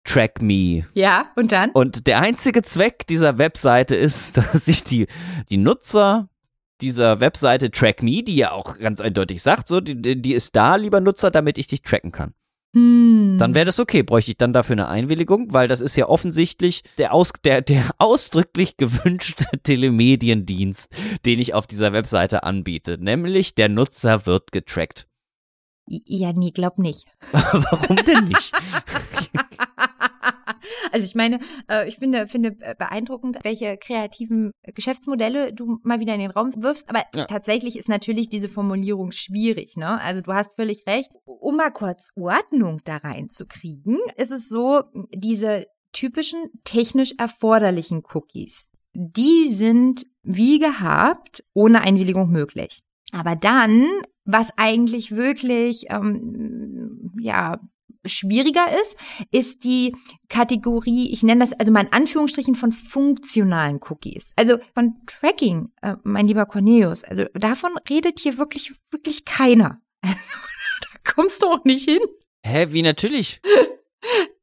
[0.05, 0.87] Track Me.
[0.95, 1.71] Ja, und dann?
[1.71, 5.07] Und der einzige Zweck dieser Webseite ist, dass ich die,
[5.51, 6.29] die Nutzer
[6.81, 10.77] dieser Webseite Track Me, die ja auch ganz eindeutig sagt, so, die, die ist da,
[10.77, 12.35] lieber Nutzer, damit ich dich tracken kann.
[12.75, 13.37] Hm.
[13.39, 14.03] Dann wäre das okay.
[14.03, 17.85] Bräuchte ich dann dafür eine Einwilligung, weil das ist ja offensichtlich der, aus, der, der
[17.99, 20.89] ausdrücklich gewünschte Telemediendienst,
[21.25, 22.97] den ich auf dieser Webseite anbiete.
[22.99, 25.07] Nämlich der Nutzer wird getrackt.
[25.87, 27.07] Ja, nee, glaub nicht.
[27.33, 28.53] Warum denn nicht?
[30.93, 36.15] Also ich meine, äh, ich finde, finde äh, beeindruckend, welche kreativen Geschäftsmodelle du mal wieder
[36.15, 36.89] in den Raum wirfst.
[36.89, 37.27] Aber Ja.
[37.27, 39.77] tatsächlich ist natürlich diese Formulierung schwierig.
[39.77, 40.01] Ne?
[40.01, 41.11] Also du hast völlig recht.
[41.25, 44.83] Um mal kurz Ordnung da reinzukriegen, ist es so,
[45.15, 52.83] diese typischen technisch erforderlichen Cookies, die sind wie gehabt ohne Einwilligung möglich.
[53.13, 53.85] Aber dann
[54.27, 57.59] Was eigentlich wirklich, ähm, ja,
[58.05, 58.97] schwieriger ist,
[59.31, 59.95] ist die
[60.29, 64.33] Kategorie, ich nenne das also mal in Anführungsstrichen von funktionalen Cookies.
[64.37, 69.81] Also von Tracking, äh, mein lieber Cornelius, also davon redet hier wirklich, wirklich keiner.
[70.03, 70.17] Also,
[70.81, 72.01] da kommst du auch nicht hin.
[72.45, 73.41] Hä, wie natürlich?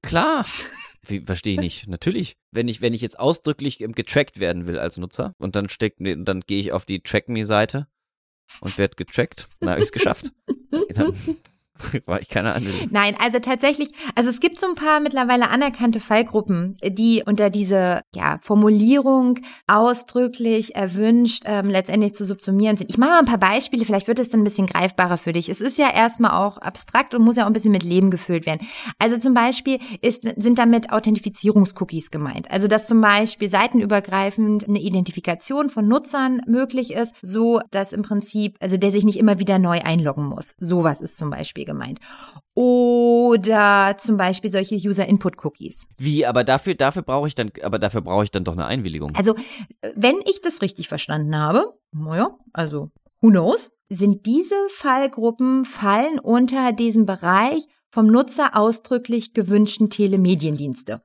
[0.01, 0.45] Klar.
[1.05, 1.87] Wie, verstehe ich nicht.
[1.87, 2.35] Natürlich.
[2.51, 5.99] Wenn ich, wenn ich jetzt ausdrücklich ähm, getrackt werden will als Nutzer und dann steckt,
[5.99, 7.87] dann gehe ich auf die Track Me Seite
[8.61, 10.31] und werde getrackt, dann habe ich es geschafft.
[12.05, 12.73] War ich keine Ahnung.
[12.91, 18.01] Nein, also tatsächlich, also es gibt so ein paar mittlerweile anerkannte Fallgruppen, die unter diese
[18.15, 22.89] ja, Formulierung ausdrücklich erwünscht, ähm, letztendlich zu subsumieren sind.
[22.89, 25.49] Ich mache mal ein paar Beispiele, vielleicht wird es dann ein bisschen greifbarer für dich.
[25.49, 28.45] Es ist ja erstmal auch abstrakt und muss ja auch ein bisschen mit Leben gefüllt
[28.45, 28.65] werden.
[28.99, 32.49] Also zum Beispiel ist, sind damit Authentifizierungscookies gemeint.
[32.51, 38.57] Also dass zum Beispiel seitenübergreifend eine Identifikation von Nutzern möglich ist, so dass im Prinzip,
[38.59, 40.55] also der sich nicht immer wieder neu einloggen muss.
[40.59, 41.99] Sowas ist zum Beispiel gemeint.
[42.55, 45.85] Oder zum Beispiel solche User-Input-Cookies.
[45.99, 49.15] Wie, aber dafür, dafür brauche ich dann, aber dafür brauche ich dann doch eine Einwilligung.
[49.15, 49.35] Also,
[49.95, 52.89] wenn ich das richtig verstanden habe, naja, also,
[53.21, 61.03] who knows, sind diese Fallgruppen fallen unter diesen Bereich vom Nutzer ausdrücklich gewünschten Telemediendienste.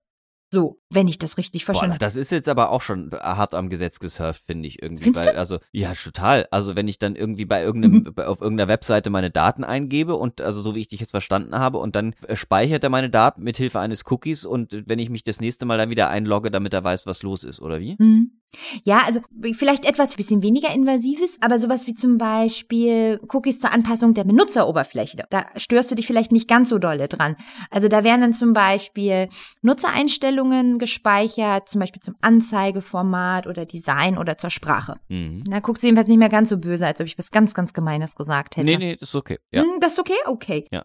[0.52, 1.98] So, wenn ich das richtig verstanden habe.
[1.98, 5.04] Das ist jetzt aber auch schon hart am Gesetz gesurft, finde ich irgendwie.
[5.04, 6.46] Findest weil, also, ja, total.
[6.50, 8.22] Also, wenn ich dann irgendwie bei irgendeinem, mhm.
[8.22, 11.78] auf irgendeiner Webseite meine Daten eingebe und, also so wie ich dich jetzt verstanden habe,
[11.78, 15.24] und dann äh, speichert er meine Daten mit Hilfe eines Cookies und wenn ich mich
[15.24, 17.96] das nächste Mal dann wieder einlogge, damit er weiß, was los ist, oder wie?
[17.98, 18.41] Mhm.
[18.84, 19.20] Ja, also
[19.54, 25.24] vielleicht etwas bisschen weniger invasives, aber sowas wie zum Beispiel Cookies zur Anpassung der Benutzeroberfläche.
[25.30, 27.36] Da störst du dich vielleicht nicht ganz so dolle dran.
[27.70, 29.28] Also da wären dann zum Beispiel
[29.62, 34.96] Nutzereinstellungen gespeichert, zum Beispiel zum Anzeigeformat oder Design oder zur Sprache.
[35.08, 35.44] Mhm.
[35.44, 37.72] Da guckst du jedenfalls nicht mehr ganz so böse, als ob ich was ganz, ganz
[37.72, 38.66] Gemeines gesagt hätte.
[38.66, 39.38] Nee, nee, das ist okay.
[39.50, 39.62] Ja.
[39.62, 40.12] Hm, das ist okay?
[40.26, 40.66] Okay.
[40.70, 40.84] Ja.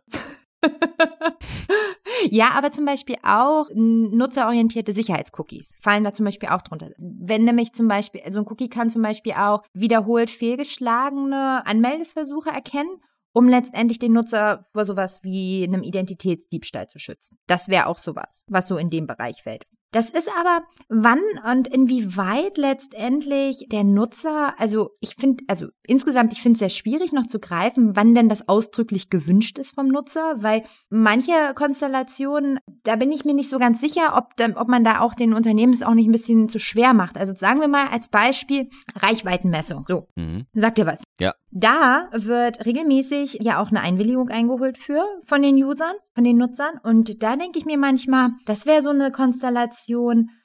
[2.30, 6.90] ja, aber zum Beispiel auch nutzerorientierte Sicherheitscookies fallen da zum Beispiel auch drunter.
[6.98, 13.00] Wenn nämlich zum Beispiel, also ein Cookie kann zum Beispiel auch wiederholt fehlgeschlagene Anmeldeversuche erkennen
[13.38, 17.38] um letztendlich den Nutzer vor sowas wie einem Identitätsdiebstahl zu schützen.
[17.46, 19.68] Das wäre auch sowas, was so in dem Bereich fällt.
[19.92, 26.42] Das ist aber, wann und inwieweit letztendlich der Nutzer, also ich finde, also insgesamt, ich
[26.42, 30.36] finde es sehr schwierig noch zu greifen, wann denn das ausdrücklich gewünscht ist vom Nutzer,
[30.44, 35.00] weil manche Konstellationen, da bin ich mir nicht so ganz sicher, ob, ob man da
[35.00, 37.18] auch den Unternehmen es auch nicht ein bisschen zu schwer macht.
[37.18, 39.86] Also sagen wir mal als Beispiel Reichweitenmessung.
[39.88, 40.48] So, mhm.
[40.54, 41.04] sagt ihr was?
[41.20, 41.34] Ja.
[41.50, 46.80] Da wird regelmäßig ja auch eine Einwilligung eingeholt für von den Usern, von den Nutzern.
[46.84, 49.77] Und da denke ich mir manchmal, das wäre so eine Konstellation,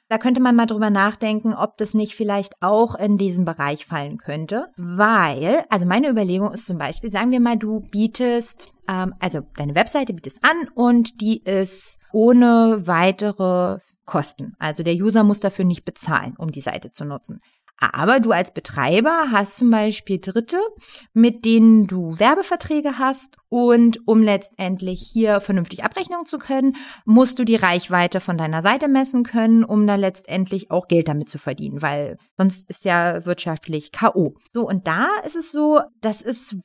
[0.09, 4.17] da könnte man mal drüber nachdenken, ob das nicht vielleicht auch in diesen Bereich fallen
[4.17, 4.67] könnte.
[4.77, 9.75] Weil, also meine Überlegung ist zum Beispiel, sagen wir mal, du bietest, ähm, also deine
[9.75, 14.53] Webseite bietest an und die ist ohne weitere Kosten.
[14.59, 17.39] Also der User muss dafür nicht bezahlen, um die Seite zu nutzen.
[17.91, 20.59] Aber du als Betreiber hast zum Beispiel Dritte,
[21.13, 27.45] mit denen du Werbeverträge hast und um letztendlich hier vernünftig abrechnen zu können, musst du
[27.45, 31.83] die Reichweite von deiner Seite messen können, um da letztendlich auch Geld damit zu verdienen,
[31.83, 34.33] weil sonst ist ja wirtschaftlich K.O.
[34.51, 36.55] So, und da ist es so, das ist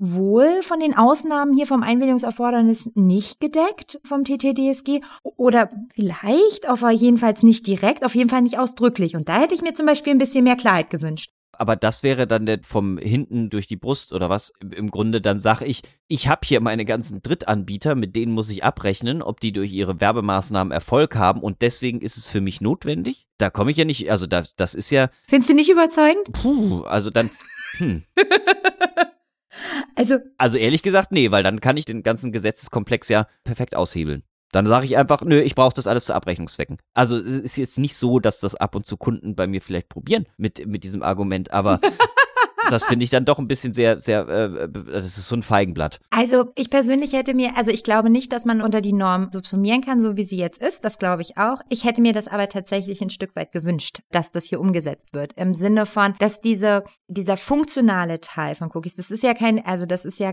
[0.00, 7.44] wohl von den Ausnahmen hier vom Einwilligungserfordernis nicht gedeckt vom TTDSG oder vielleicht, aber jedenfalls
[7.44, 9.14] nicht direkt, auf jeden Fall nicht ausdrücklich.
[9.14, 11.30] Und da hätte ich mir zum Beispiel ein bisschen mehr Klarheit gewünscht.
[11.58, 14.52] Aber das wäre dann der vom hinten durch die Brust oder was?
[14.74, 18.64] Im Grunde dann sage ich, ich habe hier meine ganzen Drittanbieter, mit denen muss ich
[18.64, 23.26] abrechnen, ob die durch ihre Werbemaßnahmen Erfolg haben und deswegen ist es für mich notwendig.
[23.38, 25.10] Da komme ich ja nicht, also da, das ist ja.
[25.28, 26.32] Findest du nicht überzeugend?
[26.32, 27.30] Puh, also dann.
[27.78, 28.04] Hm.
[29.94, 30.18] also.
[30.38, 34.22] Also ehrlich gesagt, nee, weil dann kann ich den ganzen Gesetzeskomplex ja perfekt aushebeln.
[34.54, 36.76] Dann sage ich einfach, nö, ich brauche das alles zu Abrechnungszwecken.
[36.94, 39.88] Also es ist jetzt nicht so, dass das ab und zu Kunden bei mir vielleicht
[39.88, 41.80] probieren mit, mit diesem Argument, aber
[42.70, 45.98] das finde ich dann doch ein bisschen sehr, sehr, äh, das ist so ein Feigenblatt.
[46.10, 49.80] Also ich persönlich hätte mir, also ich glaube nicht, dass man unter die Norm subsumieren
[49.80, 50.84] kann, so wie sie jetzt ist.
[50.84, 51.60] Das glaube ich auch.
[51.68, 55.32] Ich hätte mir das aber tatsächlich ein Stück weit gewünscht, dass das hier umgesetzt wird.
[55.32, 59.84] Im Sinne von, dass diese, dieser funktionale Teil von Cookies, das ist ja kein, also
[59.84, 60.32] das ist ja,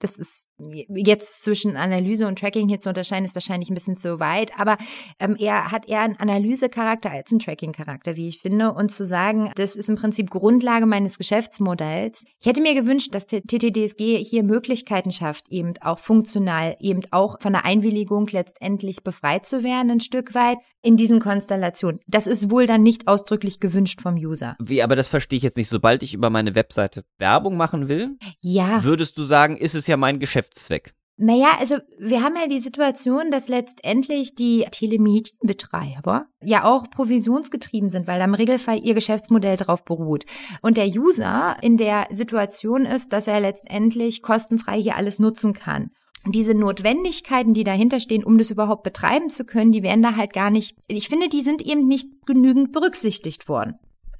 [0.00, 4.20] das ist jetzt zwischen Analyse und Tracking hier zu unterscheiden, ist wahrscheinlich ein bisschen zu
[4.20, 4.76] weit, aber
[5.18, 8.72] ähm, er hat eher einen Analysecharakter als einen Tracking-Charakter, wie ich finde.
[8.72, 12.24] Und zu sagen, das ist im Prinzip Grundlage meines Geschäftsmodells.
[12.40, 17.40] Ich hätte mir gewünscht, dass der TTDSG hier Möglichkeiten schafft, eben auch funktional, eben auch
[17.40, 22.00] von der Einwilligung letztendlich befreit zu werden, ein Stück weit in diesen Konstellationen.
[22.06, 24.56] Das ist wohl dann nicht ausdrücklich gewünscht vom User.
[24.60, 25.68] Wie, aber das verstehe ich jetzt nicht.
[25.68, 28.84] Sobald ich über meine Webseite Werbung machen will, Ja.
[28.84, 30.18] würdest du sagen, ist es ja mein
[30.48, 30.94] Geschäftszweck.
[31.20, 38.06] Naja, also wir haben ja die Situation, dass letztendlich die Telemedienbetreiber ja auch provisionsgetrieben sind,
[38.06, 40.26] weil im Regelfall ihr Geschäftsmodell drauf beruht.
[40.62, 45.90] Und der User in der Situation ist, dass er letztendlich kostenfrei hier alles nutzen kann.
[46.24, 50.32] Diese Notwendigkeiten, die dahinter stehen, um das überhaupt betreiben zu können, die werden da halt
[50.32, 53.74] gar nicht, ich finde, die sind eben nicht genügend berücksichtigt worden.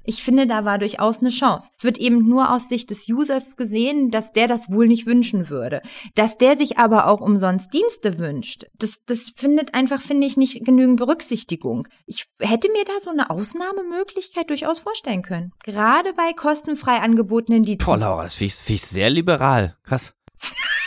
[0.09, 1.69] Ich finde, da war durchaus eine Chance.
[1.77, 5.49] Es wird eben nur aus Sicht des Users gesehen, dass der das wohl nicht wünschen
[5.51, 5.83] würde.
[6.15, 10.65] Dass der sich aber auch umsonst Dienste wünscht, das, das findet einfach, finde ich, nicht
[10.65, 11.87] genügend Berücksichtigung.
[12.07, 15.51] Ich hätte mir da so eine Ausnahmemöglichkeit durchaus vorstellen können.
[15.63, 17.85] Gerade bei kostenfrei angebotenen Diensten.
[17.85, 19.77] Boah, Laura, das finde ich, find ich sehr liberal.
[19.83, 20.15] Krass.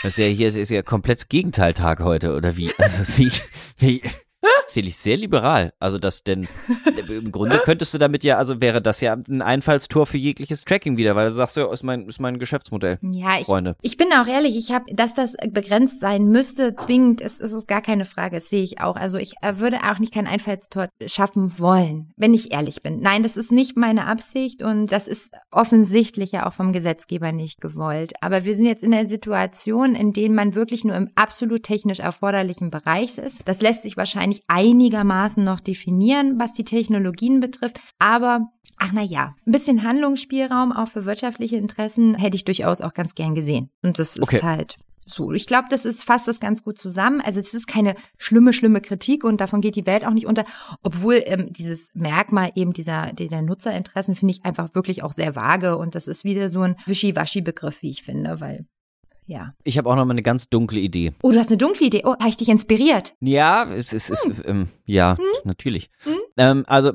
[0.02, 2.72] Das ist ja hier ist ja komplett Gegenteiltag heute, oder wie?
[2.76, 3.40] Also ich,
[3.78, 4.02] wie,
[4.68, 5.72] finde ich sehr liberal.
[5.78, 6.48] Also das denn,
[7.08, 10.96] im Grunde könntest du damit ja, also wäre das ja ein Einfallstor für jegliches Tracking
[10.96, 12.98] wieder, weil du sagst ja, ist mein, ist mein Geschäftsmodell.
[13.02, 13.76] Ja, ich, Freunde.
[13.82, 17.68] ich bin auch ehrlich, ich habe, dass das begrenzt sein müsste, zwingend, ist, ist, ist
[17.68, 18.96] gar keine Frage, das sehe ich auch.
[18.96, 23.00] Also ich äh, würde auch nicht kein Einfallstor schaffen wollen, wenn ich ehrlich bin.
[23.00, 27.60] Nein, das ist nicht meine Absicht und das ist offensichtlich ja auch vom Gesetzgeber nicht
[27.60, 28.12] gewollt.
[28.20, 31.98] Aber wir sind jetzt in der Situation, in der man wirklich nur im absolut technisch
[31.98, 33.42] erforderlichen Bereich ist.
[33.44, 37.80] Das lässt sich wahrscheinlich einigermaßen noch definieren, was die Technologien betrifft.
[37.98, 42.94] Aber Ach na ja, ein bisschen Handlungsspielraum auch für wirtschaftliche Interessen hätte ich durchaus auch
[42.94, 43.70] ganz gern gesehen.
[43.82, 44.40] Und das ist Okay.
[44.42, 45.30] halt so.
[45.32, 47.20] Ich glaube, das ist fasst das ganz gut zusammen.
[47.20, 50.44] Also es ist keine schlimme, schlimme Kritik und davon geht die Welt auch nicht unter.
[50.82, 55.76] Obwohl ähm, dieses Merkmal eben dieser der Nutzerinteressen finde ich einfach wirklich auch sehr vage
[55.76, 58.66] und das ist wieder so ein Wischiwaschi-Begriff, wie ich finde, weil
[59.26, 59.54] ja.
[59.64, 61.12] Ich habe auch noch mal eine ganz dunkle Idee.
[61.22, 62.02] Oh, du hast eine dunkle Idee.
[62.04, 63.14] Oh, habe ich dich inspiriert?
[63.20, 64.36] Ja, es ist, ist Hm.
[64.44, 65.90] ähm, ja, natürlich.
[66.36, 66.92] Ähm, also,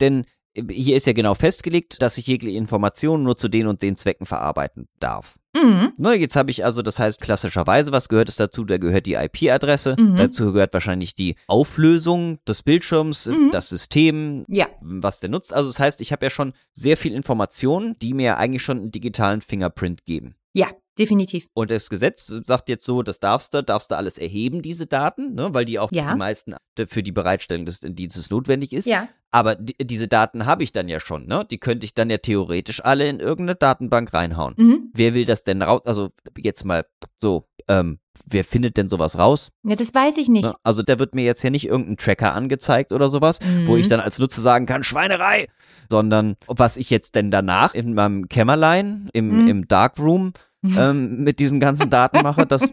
[0.00, 0.24] denn
[0.68, 4.26] hier ist ja genau festgelegt, dass ich jegliche Informationen nur zu den und den Zwecken
[4.26, 5.38] verarbeiten darf.
[5.54, 5.92] Mhm.
[5.96, 8.64] Ne, jetzt habe ich also, das heißt klassischerweise, was gehört es dazu?
[8.64, 10.16] Da gehört die IP-Adresse, Mhm.
[10.16, 13.50] dazu gehört wahrscheinlich die Auflösung des Bildschirms, äh, Mhm.
[13.52, 14.66] das System, Ja.
[14.80, 15.52] was der nutzt.
[15.52, 18.90] Also das heißt, ich habe ja schon sehr viel Informationen, die mir eigentlich schon einen
[18.90, 20.34] digitalen Fingerprint geben.
[20.52, 20.66] Ja,
[21.00, 21.48] definitiv.
[21.54, 25.34] Und das Gesetz sagt jetzt so, das darfst du, darfst du alles erheben, diese Daten,
[25.34, 26.12] ne, weil die auch Ja.
[26.12, 26.54] die meisten
[26.86, 28.86] für die Bereitstellung des Dienstes notwendig ist.
[28.86, 29.08] Ja.
[29.32, 31.46] Aber die, diese Daten habe ich dann ja schon, ne?
[31.48, 34.54] Die könnte ich dann ja theoretisch alle in irgendeine Datenbank reinhauen.
[34.56, 34.90] Mhm.
[34.92, 35.82] Wer will das denn raus?
[35.86, 36.84] Also jetzt mal
[37.22, 39.50] so, ähm, wer findet denn sowas raus?
[39.62, 40.42] Ja, das weiß ich nicht.
[40.44, 40.54] Ne?
[40.64, 43.78] Also da wird mir jetzt ja nicht irgendein Tracker angezeigt oder sowas, wo Mhm.
[43.78, 45.46] ich dann als Nutzer sagen kann, Schweinerei,
[45.88, 49.48] sondern was ich jetzt denn danach in meinem Kämmerlein, im, Mhm.
[49.48, 50.32] im Darkroom
[50.76, 52.72] ähm, mit diesen ganzen Daten mache, das,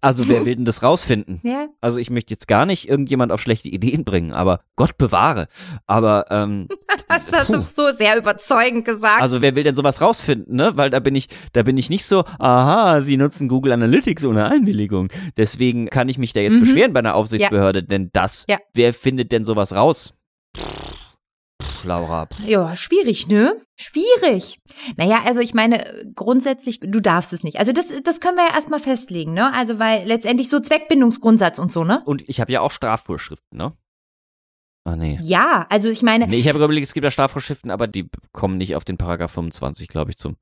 [0.00, 1.40] also wer will denn das rausfinden?
[1.44, 5.46] Ja, Also ich möchte jetzt gar nicht irgendjemand auf schlechte Ideen bringen, aber Gott bewahre.
[5.86, 6.66] Aber ähm,
[7.08, 9.22] das hast du so sehr überzeugend gesagt.
[9.22, 10.72] also wer will denn sowas rausfinden, ne?
[10.76, 14.46] Weil da bin ich, da bin ich nicht so, aha, sie nutzen Google Analytics ohne
[14.48, 15.08] Einwilligung.
[15.36, 16.60] Deswegen kann ich mich da jetzt Mhm.
[16.60, 18.58] beschweren bei einer Aufsichtsbehörde, denn das, Ja.
[18.74, 20.14] wer findet denn sowas raus?
[20.56, 21.01] Pff,
[21.84, 22.28] Laura.
[22.46, 23.60] Ja, schwierig, ne?
[23.76, 24.58] Schwierig.
[24.96, 27.58] Naja, also ich meine, grundsätzlich, du darfst es nicht.
[27.58, 29.52] Also das, das können wir ja erstmal festlegen, ne?
[29.52, 32.02] Also weil letztendlich so Zweckbindungsgrundsatz und so, ne?
[32.04, 33.72] Und ich habe ja auch Strafvorschriften, ne?
[34.84, 35.18] Ah nee.
[35.22, 38.58] Ja, also ich meine, Nee, ich habe überlegt, es gibt ja Strafvorschriften, aber die kommen
[38.58, 40.36] nicht auf den Paragraph 25, glaube ich, zum,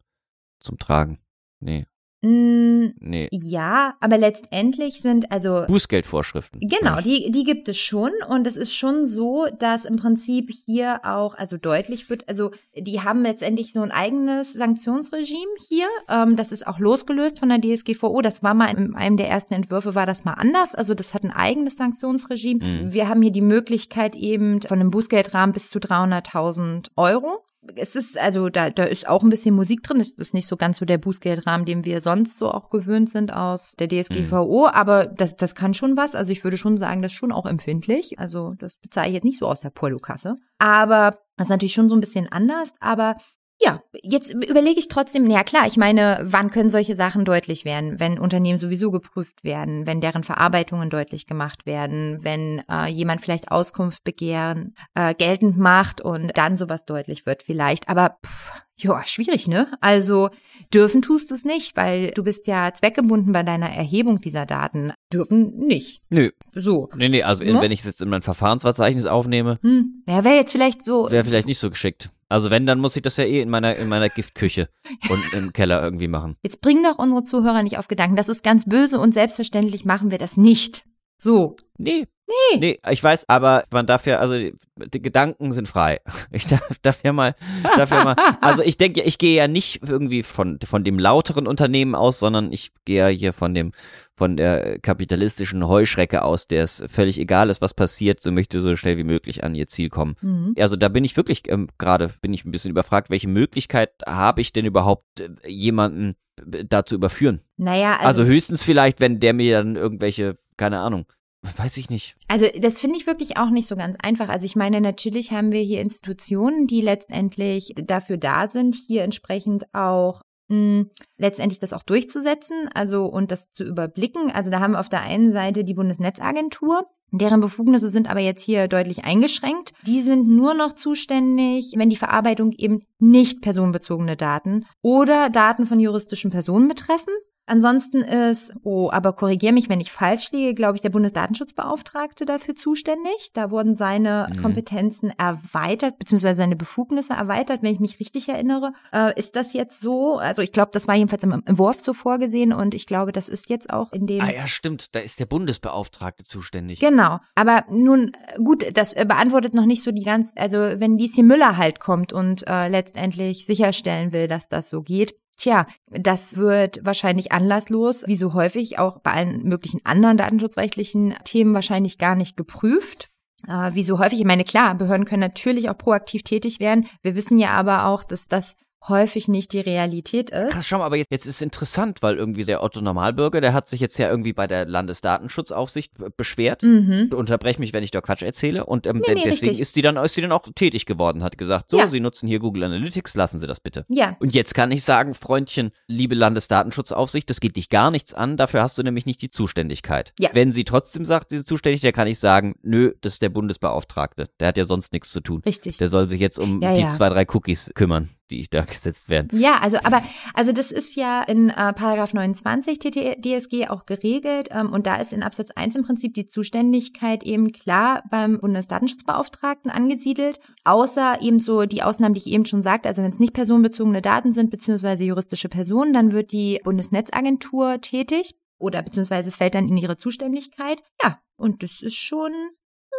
[0.60, 1.20] zum Tragen.
[1.60, 1.86] Nee,
[2.22, 3.28] mh, nee.
[3.30, 6.60] ja, aber letztendlich sind also Bußgeldvorschriften.
[6.60, 11.00] Genau, die, die gibt es schon und es ist schon so, dass im Prinzip hier
[11.04, 15.86] auch also deutlich wird, also die haben letztendlich so ein eigenes Sanktionsregime hier.
[16.08, 18.20] Ähm, das ist auch losgelöst von der DSGVO.
[18.22, 20.74] Das war mal in einem der ersten Entwürfe war das mal anders.
[20.74, 22.64] Also das hat ein eigenes Sanktionsregime.
[22.64, 22.92] Mhm.
[22.92, 27.44] Wir haben hier die Möglichkeit eben von einem Bußgeldrahmen bis zu 300.000 Euro.
[27.76, 29.98] Es ist also da da ist auch ein bisschen Musik drin.
[29.98, 33.32] Das ist nicht so ganz so der Bußgeldrahmen, den wir sonst so auch gewöhnt sind
[33.32, 36.14] aus der DSGVO, aber das das kann schon was.
[36.14, 38.18] Also ich würde schon sagen, das ist schon auch empfindlich.
[38.18, 40.36] Also das bezahle ich jetzt nicht so aus der Portokasse.
[40.58, 42.72] Aber das ist natürlich schon so ein bisschen anders.
[42.80, 43.16] Aber
[43.62, 48.00] Ja, jetzt überlege ich trotzdem, ja klar, ich meine, wann können solche Sachen deutlich werden,
[48.00, 53.50] wenn Unternehmen sowieso geprüft werden, wenn deren Verarbeitungen deutlich gemacht werden, wenn äh, jemand vielleicht
[53.50, 57.90] Auskunft begehren, äh, geltend macht und dann sowas deutlich wird vielleicht.
[57.90, 59.68] Aber pff, ja, schwierig, ne?
[59.82, 60.30] Also
[60.72, 64.94] dürfen tust du es nicht, weil du bist ja zweckgebunden bei deiner Erhebung dieser Daten.
[65.12, 66.00] Dürfen nicht.
[66.08, 66.30] Nö.
[66.54, 66.88] So.
[66.96, 67.60] Nee, nee, also Ne?
[67.60, 70.02] wenn ich es jetzt in mein Verfahrensverzeichnis aufnehme, Hm.
[70.08, 71.10] Ja, wäre jetzt vielleicht so.
[71.10, 72.08] wäre vielleicht nicht so geschickt.
[72.30, 74.68] Also wenn, dann muss ich das ja eh in meiner, in meiner Giftküche
[75.10, 76.36] und im Keller irgendwie machen.
[76.42, 78.14] Jetzt bringen doch unsere Zuhörer nicht auf Gedanken.
[78.14, 80.84] Das ist ganz böse und selbstverständlich machen wir das nicht.
[81.18, 81.56] So.
[81.76, 82.06] Nee.
[82.52, 82.58] Nee.
[82.58, 86.00] Nee, ich weiß, aber man darf ja, also die, die Gedanken sind frei.
[86.32, 87.34] Ich darf, darf ja mal,
[87.76, 88.16] darf ja mal.
[88.40, 92.52] Also ich denke, ich gehe ja nicht irgendwie von, von dem lauteren Unternehmen aus, sondern
[92.52, 93.72] ich gehe ja hier von dem,
[94.14, 98.76] von der kapitalistischen Heuschrecke aus, der es völlig egal ist, was passiert, so möchte so
[98.76, 100.14] schnell wie möglich an ihr Ziel kommen.
[100.20, 100.54] Mhm.
[100.58, 104.40] Also da bin ich wirklich ähm, gerade, bin ich ein bisschen überfragt, welche Möglichkeit habe
[104.40, 106.14] ich denn überhaupt, äh, jemanden
[106.52, 107.40] äh, da zu überführen?
[107.56, 111.06] Naja, Also, also, höchstens vielleicht, wenn der mir dann irgendwelche, keine Ahnung,
[111.42, 112.16] weiß ich nicht.
[112.28, 114.28] also das finde ich wirklich auch nicht so ganz einfach.
[114.28, 119.64] Also ich meine, natürlich haben wir hier Institutionen, die letztendlich dafür da sind, hier entsprechend
[119.74, 120.86] auch mh,
[121.16, 124.30] letztendlich das auch durchzusetzen, also und das zu überblicken.
[124.30, 128.42] Also da haben wir auf der einen Seite die Bundesnetzagentur, Deren Befugnisse sind aber jetzt
[128.42, 129.72] hier deutlich eingeschränkt.
[129.84, 135.80] Die sind nur noch zuständig, wenn die Verarbeitung eben nicht personenbezogene Daten oder Daten von
[135.80, 137.12] juristischen Personen betreffen.
[137.50, 142.54] Ansonsten ist, oh, aber korrigier mich, wenn ich falsch liege, glaube ich, der Bundesdatenschutzbeauftragte dafür
[142.54, 143.32] zuständig.
[143.34, 144.40] Da wurden seine Mhm.
[144.40, 148.72] Kompetenzen erweitert, beziehungsweise seine Befugnisse erweitert, wenn ich mich richtig erinnere.
[148.92, 150.18] Äh, ist das jetzt so?
[150.18, 153.48] Also ich glaube, das war jedenfalls im Entwurf so vorgesehen und ich glaube, das ist
[153.48, 156.78] jetzt auch in dem Ah ja, stimmt, da ist der Bundesbeauftragte zuständig.
[156.78, 157.18] Genau.
[157.34, 158.12] Aber nun,
[158.44, 162.12] gut, das äh, beantwortet noch nicht so die ganz, also wenn Lieschen Müller halt kommt
[162.12, 165.16] und äh, letztendlich sicherstellen will, dass das so geht.
[165.40, 171.54] Tja, das wird wahrscheinlich anlasslos, wie so häufig auch bei allen möglichen anderen datenschutzrechtlichen Themen
[171.54, 173.08] wahrscheinlich gar nicht geprüft.
[173.48, 176.86] Äh, wie so häufig, ich meine, klar, Behörden können natürlich auch proaktiv tätig werden.
[177.00, 178.54] Wir wissen ja aber auch, dass das
[178.88, 180.52] häufig nicht die Realität ist.
[180.52, 183.68] Krass, schau mal, aber jetzt, jetzt ist interessant, weil irgendwie der Otto Normalbürger, der hat
[183.68, 186.62] sich jetzt ja irgendwie bei der Landesdatenschutzaufsicht be- beschwert.
[186.62, 187.10] Mhm.
[187.14, 188.64] Unterbrech mich, wenn ich da Quatsch erzähle.
[188.66, 189.60] Und ähm, Nee, nee, deswegen richtig.
[189.60, 191.88] ist sie dann, ist sie dann auch tätig geworden, hat gesagt, so, Ja.
[191.88, 193.84] Sie nutzen hier Google Analytics, lassen Sie das bitte.
[193.88, 198.36] Ja, Und jetzt kann ich sagen, Freundchen, liebe Landesdatenschutzaufsicht, das geht dich gar nichts an,
[198.36, 200.12] dafür hast du nämlich nicht die Zuständigkeit.
[200.18, 200.30] Ja.
[200.32, 203.28] Wenn sie trotzdem sagt, sie ist zuständig, dann kann ich sagen, nö, das ist der
[203.30, 204.28] Bundesbeauftragte.
[204.40, 205.42] Der hat ja sonst nichts zu tun.
[205.44, 205.78] richtig.
[205.78, 209.38] Der soll sich jetzt um Ja, die zwei, drei Cookies kümmern, die da gesetzt werden.
[209.38, 210.02] Ja, also aber
[210.34, 214.96] also das ist ja in äh, Paragraph 29 TT DSG auch geregelt ähm, und da
[214.96, 221.40] ist in Absatz 1 im Prinzip die Zuständigkeit eben klar beim Bundesdatenschutzbeauftragten angesiedelt, außer eben
[221.40, 224.50] so die Ausnahmen, die ich eben schon sagte, also wenn es nicht personenbezogene Daten sind
[224.50, 229.96] beziehungsweise juristische Personen, dann wird die Bundesnetzagentur tätig oder beziehungsweise es fällt dann in ihre
[229.96, 230.82] Zuständigkeit.
[231.02, 232.32] Ja, und das ist schon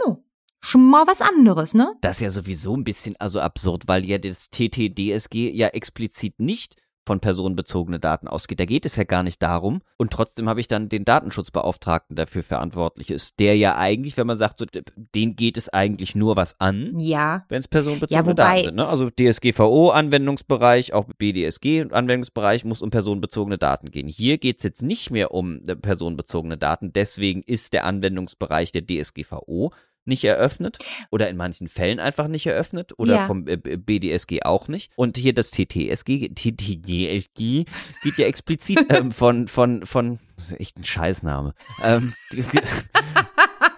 [0.05, 0.23] no,
[0.63, 1.93] schon mal was anderes, ne?
[2.01, 6.75] Das ist ja sowieso ein bisschen also absurd, weil ja das TTDSG ja explizit nicht
[7.03, 8.59] von personenbezogene Daten ausgeht.
[8.59, 9.81] Da geht es ja gar nicht darum.
[9.97, 14.37] Und trotzdem habe ich dann den Datenschutzbeauftragten dafür verantwortlich ist, der ja eigentlich, wenn man
[14.37, 14.65] sagt, so,
[15.15, 17.43] den geht es eigentlich nur was an, Ja.
[17.49, 18.75] wenn es personenbezogene Ja, wobei- Daten sind.
[18.75, 18.87] Ne?
[18.87, 24.07] Also DSGVO-Anwendungsbereich, auch BDSG-Anwendungsbereich muss um personenbezogene Daten gehen.
[24.07, 26.93] Hier geht es jetzt nicht mehr um äh, personenbezogene Daten.
[26.93, 29.71] Deswegen ist der Anwendungsbereich der DSGVO
[30.05, 30.79] nicht eröffnet
[31.11, 33.27] oder in manchen Fällen einfach nicht eröffnet oder Ja.
[33.27, 34.91] vom äh, BDSG auch nicht.
[34.95, 37.65] Und hier das TTSG, TTDSG
[38.03, 41.53] geht ja explizit ähm, von, von, von, das ist echt ein Scheißname.
[41.83, 42.13] Ähm,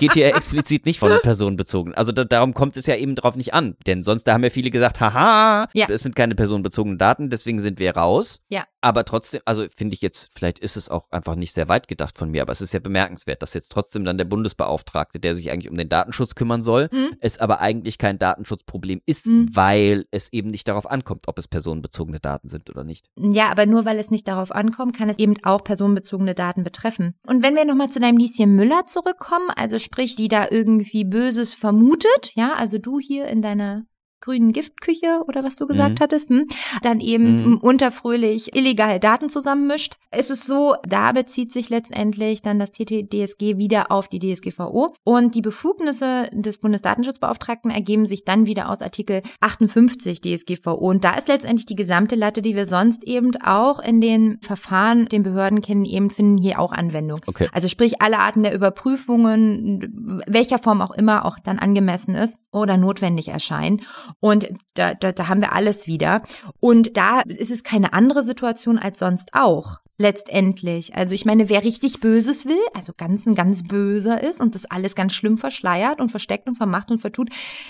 [0.03, 1.93] geht hier explizit nicht von personenbezogen.
[1.95, 3.75] Also da, darum kommt es ja eben drauf nicht an.
[3.87, 5.87] Denn sonst, da haben ja viele gesagt, haha, Ja.
[5.89, 8.41] es sind keine personenbezogenen Daten, deswegen sind wir raus.
[8.49, 8.65] Ja.
[8.81, 12.17] Aber trotzdem, also finde ich jetzt, vielleicht ist es auch einfach nicht sehr weit gedacht
[12.17, 15.51] von mir, aber es ist ja bemerkenswert, dass jetzt trotzdem dann der Bundesbeauftragte, der sich
[15.51, 17.15] eigentlich um den Datenschutz kümmern soll, Mhm.
[17.21, 19.49] es aber eigentlich kein Datenschutzproblem ist, Mhm.
[19.53, 23.05] weil es eben nicht darauf ankommt, ob es personenbezogene Daten sind oder nicht.
[23.17, 27.15] Ja, aber nur weil es nicht darauf ankommt, kann es eben auch personenbezogene Daten betreffen.
[27.25, 31.53] Und wenn wir nochmal zu deinem Lieschen Müller zurückkommen, also sprich, die da irgendwie Böses
[31.53, 33.85] vermutet, ja, also du hier in deiner
[34.23, 36.03] grünen Giftküche oder was du gesagt Mhm.
[36.03, 36.47] hattest, hm,
[36.81, 37.57] dann eben Mhm.
[37.57, 39.95] unterfröhlich illegal Daten zusammenmischt.
[40.11, 45.35] Es ist so, da bezieht sich letztendlich dann das TTDSG wieder auf die DSGVO und
[45.35, 51.27] die Befugnisse des Bundesdatenschutzbeauftragten ergeben sich dann wieder aus Artikel 58 DSGVO und da ist
[51.27, 55.83] letztendlich die gesamte Latte, die wir sonst eben auch in den Verfahren, den Behörden kennen,
[55.85, 57.19] eben finden hier auch Anwendung.
[57.27, 57.49] Okay.
[57.51, 62.77] Also sprich alle Arten der Überprüfungen, welcher Form auch immer auch dann angemessen ist oder
[62.77, 63.81] notwendig erscheinen.
[64.19, 66.23] Und da, da, da haben wir alles wieder.
[66.59, 70.95] Und da ist es keine andere Situation als sonst auch letztendlich.
[70.95, 74.65] Also ich meine, wer richtig Böses will, also ganz ein ganz böser ist und das
[74.65, 77.29] alles ganz schlimm verschleiert und versteckt und vermacht und vertut,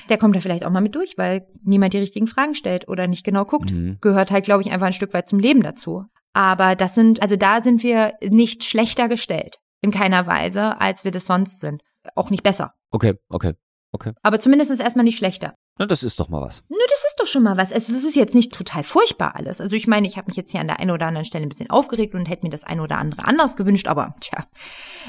[0.10, 3.08] der kommt da vielleicht auch mal mit durch, weil niemand die richtigen Fragen stellt oder
[3.08, 3.72] nicht genau guckt.
[3.72, 3.98] Mhm.
[4.02, 6.06] Gehört halt, glaube ich, einfach ein Stück weit zum Leben dazu.
[6.34, 9.58] Aber das sind, also da sind wir nicht schlechter gestellt.
[9.82, 11.84] In keiner Weise, als wir das sonst sind.
[12.16, 12.74] Auch nicht besser.
[13.30, 13.54] Okay,
[13.92, 14.14] okay.
[14.24, 15.54] Aber zumindest erstmal nicht schlechter.
[15.80, 16.64] Na, das ist doch mal was.
[16.70, 17.74] Nö, das ist doch schon mal was.
[17.74, 19.60] Also es ist jetzt nicht total furchtbar alles.
[19.60, 21.50] Also ich meine, ich habe mich jetzt hier an der einen oder anderen Stelle ein
[21.50, 24.46] bisschen aufgeregt und hätte mir das eine oder andere anders gewünscht, aber tja,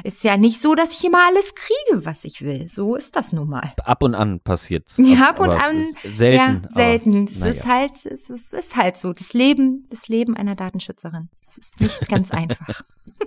[0.04, 2.70] ist ja nicht so, dass ich immer alles kriege, was ich will.
[2.70, 3.74] So ist das nun mal.
[3.84, 4.96] Ab und an passiert's.
[4.96, 5.76] Ja, ab und Aber an.
[5.76, 6.62] es Selten.
[6.64, 7.24] ja, selten.
[7.24, 9.12] Es ist halt, es ist, es ist halt so.
[9.12, 11.28] Das Leben, das Leben einer Datenschützerin.
[11.42, 12.82] Es ist nicht ganz einfach.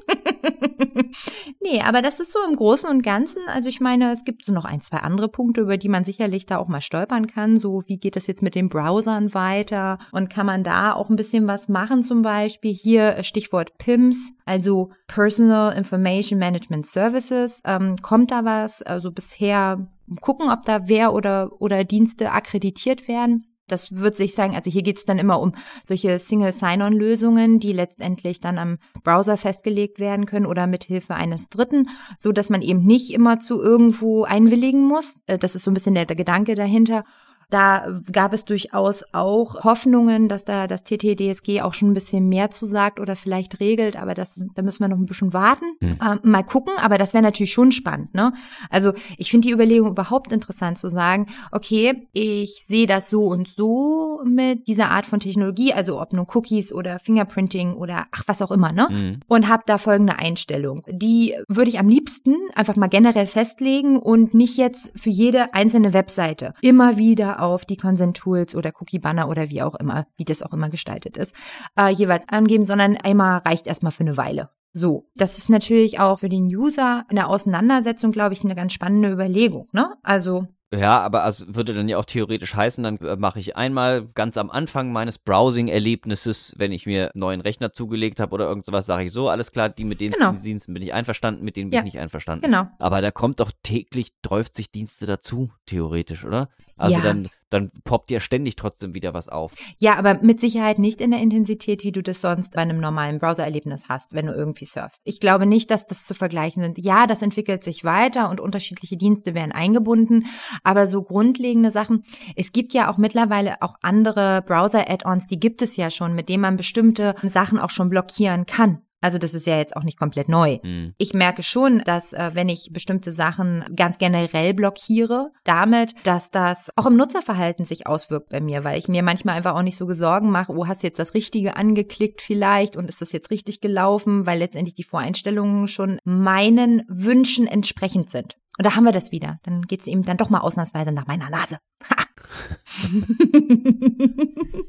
[1.61, 3.41] nee, aber das ist so im Großen und Ganzen.
[3.47, 6.45] Also ich meine, es gibt so noch ein, zwei andere Punkte, über die man sicherlich
[6.45, 7.59] da auch mal stolpern kann.
[7.59, 9.99] So, wie geht das jetzt mit den Browsern weiter?
[10.11, 12.03] Und kann man da auch ein bisschen was machen?
[12.03, 17.61] Zum Beispiel hier äh, Stichwort PIMS, also Personal Information Management Services.
[17.65, 18.81] Ähm, kommt da was?
[18.81, 19.87] Also bisher
[20.21, 23.45] gucken, ob da wer oder, oder Dienste akkreditiert werden.
[23.67, 25.53] Das wird sich sagen, also hier geht es dann immer um
[25.87, 31.49] solche Single Sign-On-Lösungen, die letztendlich dann am Browser festgelegt werden können oder mit Hilfe eines
[31.49, 35.19] Dritten, so dass man eben nicht immer zu irgendwo einwilligen muss.
[35.27, 37.03] Äh, Das ist so ein bisschen der, der Gedanke dahinter.
[37.49, 42.49] Da gab es durchaus auch Hoffnungen, dass da das TTDSG auch schon ein bisschen mehr
[42.49, 45.65] zu sagt oder vielleicht regelt, aber das, da müssen wir noch ein bisschen warten.
[45.81, 48.13] Ähm, mal gucken, aber das wäre natürlich schon spannend.
[48.13, 48.33] Ne?
[48.69, 53.47] Also ich finde die Überlegung überhaupt interessant zu sagen, okay, ich sehe das so und
[53.47, 58.41] so mit dieser Art von Technologie, also ob nun Cookies oder Fingerprinting oder ach was
[58.41, 58.87] auch immer, ne?
[58.89, 59.19] Mhm.
[59.27, 60.83] und habe da folgende Einstellung.
[60.89, 65.93] Die würde ich am liebsten einfach mal generell festlegen und nicht jetzt für jede einzelne
[65.93, 70.25] Webseite immer wieder auf die Consent Tools oder Cookie Banner oder wie auch immer, wie
[70.25, 71.35] das auch immer gestaltet ist,
[71.79, 74.49] äh, jeweils angeben, sondern einmal reicht erstmal für eine Weile.
[74.73, 78.73] So, das ist natürlich auch für den User in der Auseinandersetzung, glaube ich, eine ganz
[78.73, 79.69] spannende Überlegung.
[79.71, 79.95] Ne?
[80.03, 84.05] Also Ja, aber es würde dann ja auch theoretisch heißen, dann äh, mache ich einmal
[84.15, 88.65] ganz am Anfang meines Browsing-Erlebnisses, wenn ich mir einen neuen Rechner zugelegt habe oder irgend
[88.65, 90.31] sowas, sage ich so, alles klar, die mit den Genau.
[90.33, 92.45] Diensten bin ich einverstanden, mit denen bin Ja, ich nicht einverstanden.
[92.45, 92.67] genau.
[92.79, 96.49] Aber da kommt doch täglich, träuft sich Dienste dazu, theoretisch, oder?
[96.75, 97.03] Also Ja.
[97.03, 99.53] dann, dann poppt ja ständig trotzdem wieder was auf.
[99.79, 103.19] Ja, aber mit Sicherheit nicht in der Intensität, wie du das sonst bei einem normalen
[103.19, 105.01] Browser-Erlebnis hast, wenn du irgendwie surfst.
[105.05, 106.77] Ich glaube nicht, dass das zu vergleichen sind.
[106.77, 110.25] Ja, das entwickelt sich weiter und unterschiedliche Dienste werden eingebunden,
[110.63, 112.03] aber so grundlegende Sachen.
[112.35, 116.41] Es gibt ja auch mittlerweile auch andere Browser-Add-ons, die gibt es ja schon, mit denen
[116.41, 118.81] man bestimmte Sachen auch schon blockieren kann.
[119.01, 120.59] Also das ist ja jetzt auch nicht komplett neu.
[120.61, 120.93] Hm.
[120.97, 126.69] Ich merke schon, dass äh, wenn ich bestimmte Sachen ganz generell blockiere, damit, dass das
[126.75, 129.87] auch im Nutzerverhalten sich auswirkt bei mir, weil ich mir manchmal einfach auch nicht so
[129.93, 133.61] Sorgen mache, oh, hast du jetzt das Richtige angeklickt vielleicht und ist das jetzt richtig
[133.61, 138.35] gelaufen, weil letztendlich die Voreinstellungen schon meinen Wünschen entsprechend sind.
[138.57, 139.39] Und da haben wir das wieder.
[139.43, 141.59] Dann geht's eben dann doch mal ausnahmsweise nach meiner Nase.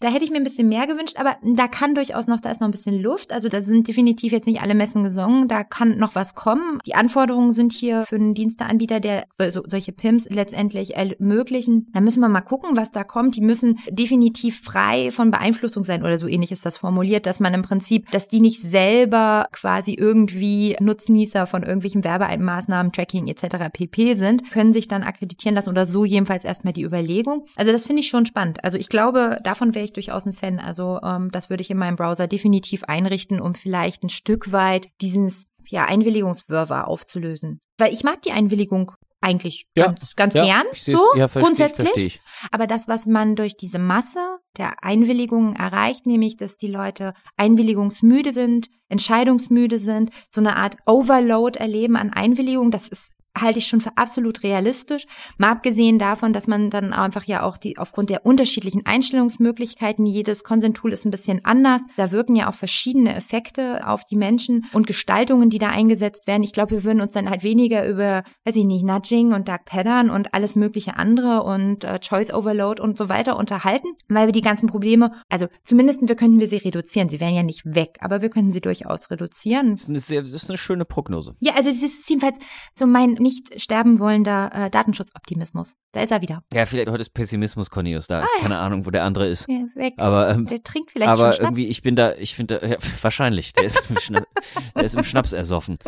[0.00, 2.60] Da hätte ich mir ein bisschen mehr gewünscht, aber da kann durchaus noch, da ist
[2.60, 3.32] noch ein bisschen Luft.
[3.32, 6.78] Also da sind definitiv jetzt nicht alle Messen gesungen, da kann noch was kommen.
[6.86, 11.88] Die Anforderungen sind hier für einen Diensteanbieter, der so, solche PIMs letztendlich ermöglichen.
[11.92, 13.36] Da müssen wir mal gucken, was da kommt.
[13.36, 17.54] Die müssen definitiv frei von Beeinflussung sein oder so ähnlich ist das formuliert, dass man
[17.54, 23.70] im Prinzip, dass die nicht selber quasi irgendwie Nutznießer von irgendwelchen Werbemaßnahmen, Tracking etc.
[23.72, 27.46] pp sind, können sich dann akkreditieren lassen oder so jedenfalls erstmal die Überlegung.
[27.56, 28.62] Also das finde ich schon spannend.
[28.64, 30.58] Also ich glaube, davon wäre ich durchaus ein Fan.
[30.58, 34.88] Also ähm, das würde ich in meinem Browser definitiv einrichten, um vielleicht ein Stück weit
[35.00, 37.60] dieses ja, Einwilligungswirrwarr aufzulösen.
[37.78, 41.44] Weil ich mag die Einwilligung eigentlich Ja, ganz, ganz ja, gern, so ja, versteh ich,
[41.44, 41.88] grundsätzlich.
[41.88, 42.20] versteh ich.
[42.50, 48.32] Aber das, was man durch diese Masse der Einwilligungen erreicht, nämlich, dass die Leute einwilligungsmüde
[48.32, 53.80] sind, entscheidungsmüde sind, so eine Art Overload erleben an Einwilligung, das ist halte ich schon
[53.80, 55.06] für absolut realistisch.
[55.38, 60.44] Mal abgesehen davon, dass man dann einfach ja auch die aufgrund der unterschiedlichen Einstellungsmöglichkeiten, jedes
[60.44, 61.82] Consent-Tool ist ein bisschen anders.
[61.96, 66.42] Da wirken ja auch verschiedene Effekte auf die Menschen und Gestaltungen, die da eingesetzt werden.
[66.42, 69.64] Ich glaube, wir würden uns dann halt weniger über, weiß ich nicht, Nudging und Dark
[69.64, 74.32] Pattern und alles mögliche andere und äh, Choice Overload und so weiter unterhalten, weil wir
[74.32, 77.08] die ganzen Probleme, also zumindest wir könnten wir sie reduzieren.
[77.08, 79.72] Sie wären ja nicht weg, aber wir können sie durchaus reduzieren.
[79.72, 81.36] Das ist eine, sehr, das ist eine schöne Prognose.
[81.40, 82.38] Ja, also es ist jedenfalls
[82.72, 85.74] so mein nicht sterben wollender äh, Datenschutzoptimismus.
[85.92, 86.42] Da ist er wieder.
[86.52, 88.24] Ja, vielleicht heute ist Pessimismus, Cornelius, da.
[88.40, 89.48] Keine Ahnung, wo der andere ist.
[89.48, 89.94] Ja, weg.
[89.98, 91.44] Aber, ähm, Der trinkt vielleicht aber schon Schnaps.
[91.44, 94.22] irgendwie, ich bin da, ich finde, ja, wahrscheinlich, der ist, im Schna
[94.74, 95.78] der ist im Schnaps ersoffen.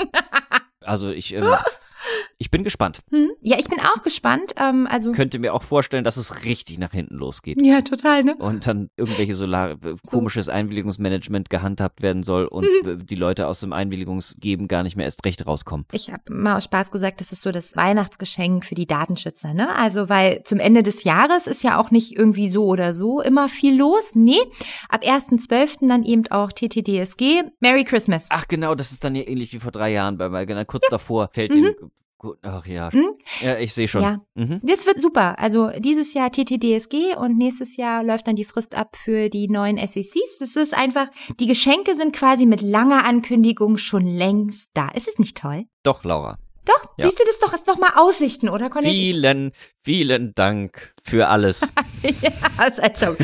[0.80, 1.44] Also ich, ähm,
[2.38, 3.00] Ich bin gespannt.
[3.11, 3.30] Hm?
[3.40, 4.53] Ja, ich bin auch gespannt.
[4.57, 7.61] Ähm, also Könnte mir auch vorstellen, dass es richtig nach hinten losgeht.
[7.62, 8.34] ja, total, ne?
[8.36, 9.76] Und dann irgendwelche Solar
[10.07, 13.07] komisches Einwilligungsmanagement gehandhabt werden soll und Mhm.
[13.07, 15.86] die Leute aus dem Einwilligungsgeben gar nicht mehr erst recht rauskommen.
[15.92, 19.74] Ich habe mal aus Spaß gesagt, das ist so das Weihnachtsgeschenk für die Datenschützer, ne?
[19.76, 23.48] Also, weil zum Ende des Jahres ist ja auch nicht irgendwie so oder so immer
[23.48, 24.14] viel los.
[24.14, 24.40] Nee,
[24.88, 25.88] ab 1.12.
[25.88, 27.42] dann eben auch TTDSG.
[27.61, 28.26] Merry Christmas.
[28.30, 30.86] Ach genau, das ist dann ja ähnlich wie vor drei Jahren, weil weil genau kurz
[30.90, 31.74] davor fällt dem
[32.22, 32.38] gut.
[32.42, 33.12] Ach ja, Mhm.
[33.42, 34.00] ja, ich sehe schon.
[34.02, 34.20] Ja.
[34.34, 34.60] Mhm.
[34.62, 35.38] Das wird super.
[35.38, 39.76] Also dieses Jahr TTDSG und nächstes Jahr läuft dann die Frist ab für die neuen
[39.76, 40.38] SECs.
[40.38, 41.08] Das ist einfach,
[41.40, 44.88] die Geschenke sind quasi mit langer Ankündigung schon längst da.
[44.94, 45.64] Ist es nicht toll?
[45.82, 46.38] Doch, Laura.
[46.64, 47.06] Doch, Ja.
[47.06, 48.96] siehst du das doch, ist doch mal Aussichten, oder Cornelis?
[48.96, 49.50] Vielen,
[49.82, 51.60] vielen Dank für alles.
[52.20, 52.82] Ja, also,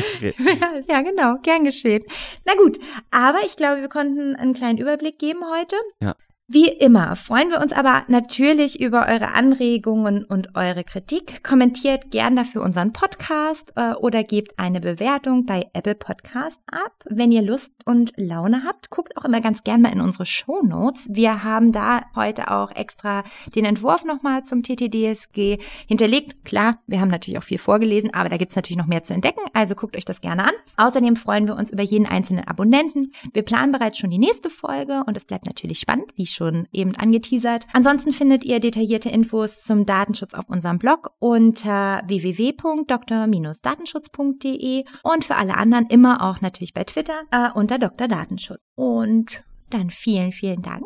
[0.87, 2.03] ja, genau, gern geschehen.
[2.45, 2.79] Na gut,
[3.11, 5.75] aber ich glaube, wir konnten einen kleinen Überblick geben heute.
[6.01, 6.15] Ja.
[6.51, 11.43] Wie immer freuen wir uns aber natürlich über eure Anregungen und eure Kritik.
[11.43, 17.05] Kommentiert gern dafür unseren Podcast äh, oder gebt eine Bewertung bei Apple Podcast ab.
[17.05, 20.63] Wenn ihr Lust und Laune habt, guckt auch immer ganz gern mal in unsere Show
[20.63, 21.07] Notes.
[21.11, 23.21] Wir haben da heute auch extra
[23.53, 26.45] den Entwurf nochmal zum TTDSG hinterlegt.
[26.45, 29.41] Klar, wir haben natürlich auch viel vorgelesen, aber da gibt's natürlich noch mehr zu entdecken,
[29.53, 30.53] also guckt euch das gerne an.
[30.77, 33.11] Außerdem freuen wir uns über jeden einzelnen Abonnenten.
[33.33, 36.95] Wir planen bereits schon die nächste Folge und es bleibt natürlich spannend, wie schon eben
[36.95, 37.67] angeteasert.
[37.73, 45.57] Ansonsten findet ihr detaillierte Infos zum Datenschutz auf unserem Blog unter www.dr-datenschutz.de und für alle
[45.57, 48.07] anderen immer auch natürlich bei Twitter äh, unter Dr.
[48.07, 48.61] Datenschutz.
[48.75, 50.85] Und dann vielen, vielen Dank.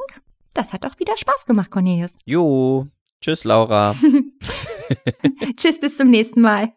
[0.56, 2.16] Das hat auch wieder Spaß gemacht, Cornelius.
[2.26, 2.88] Jo.
[3.22, 3.95] Tschüss, Laura.
[5.56, 6.74] Tschüss, bis zum nächsten Mal.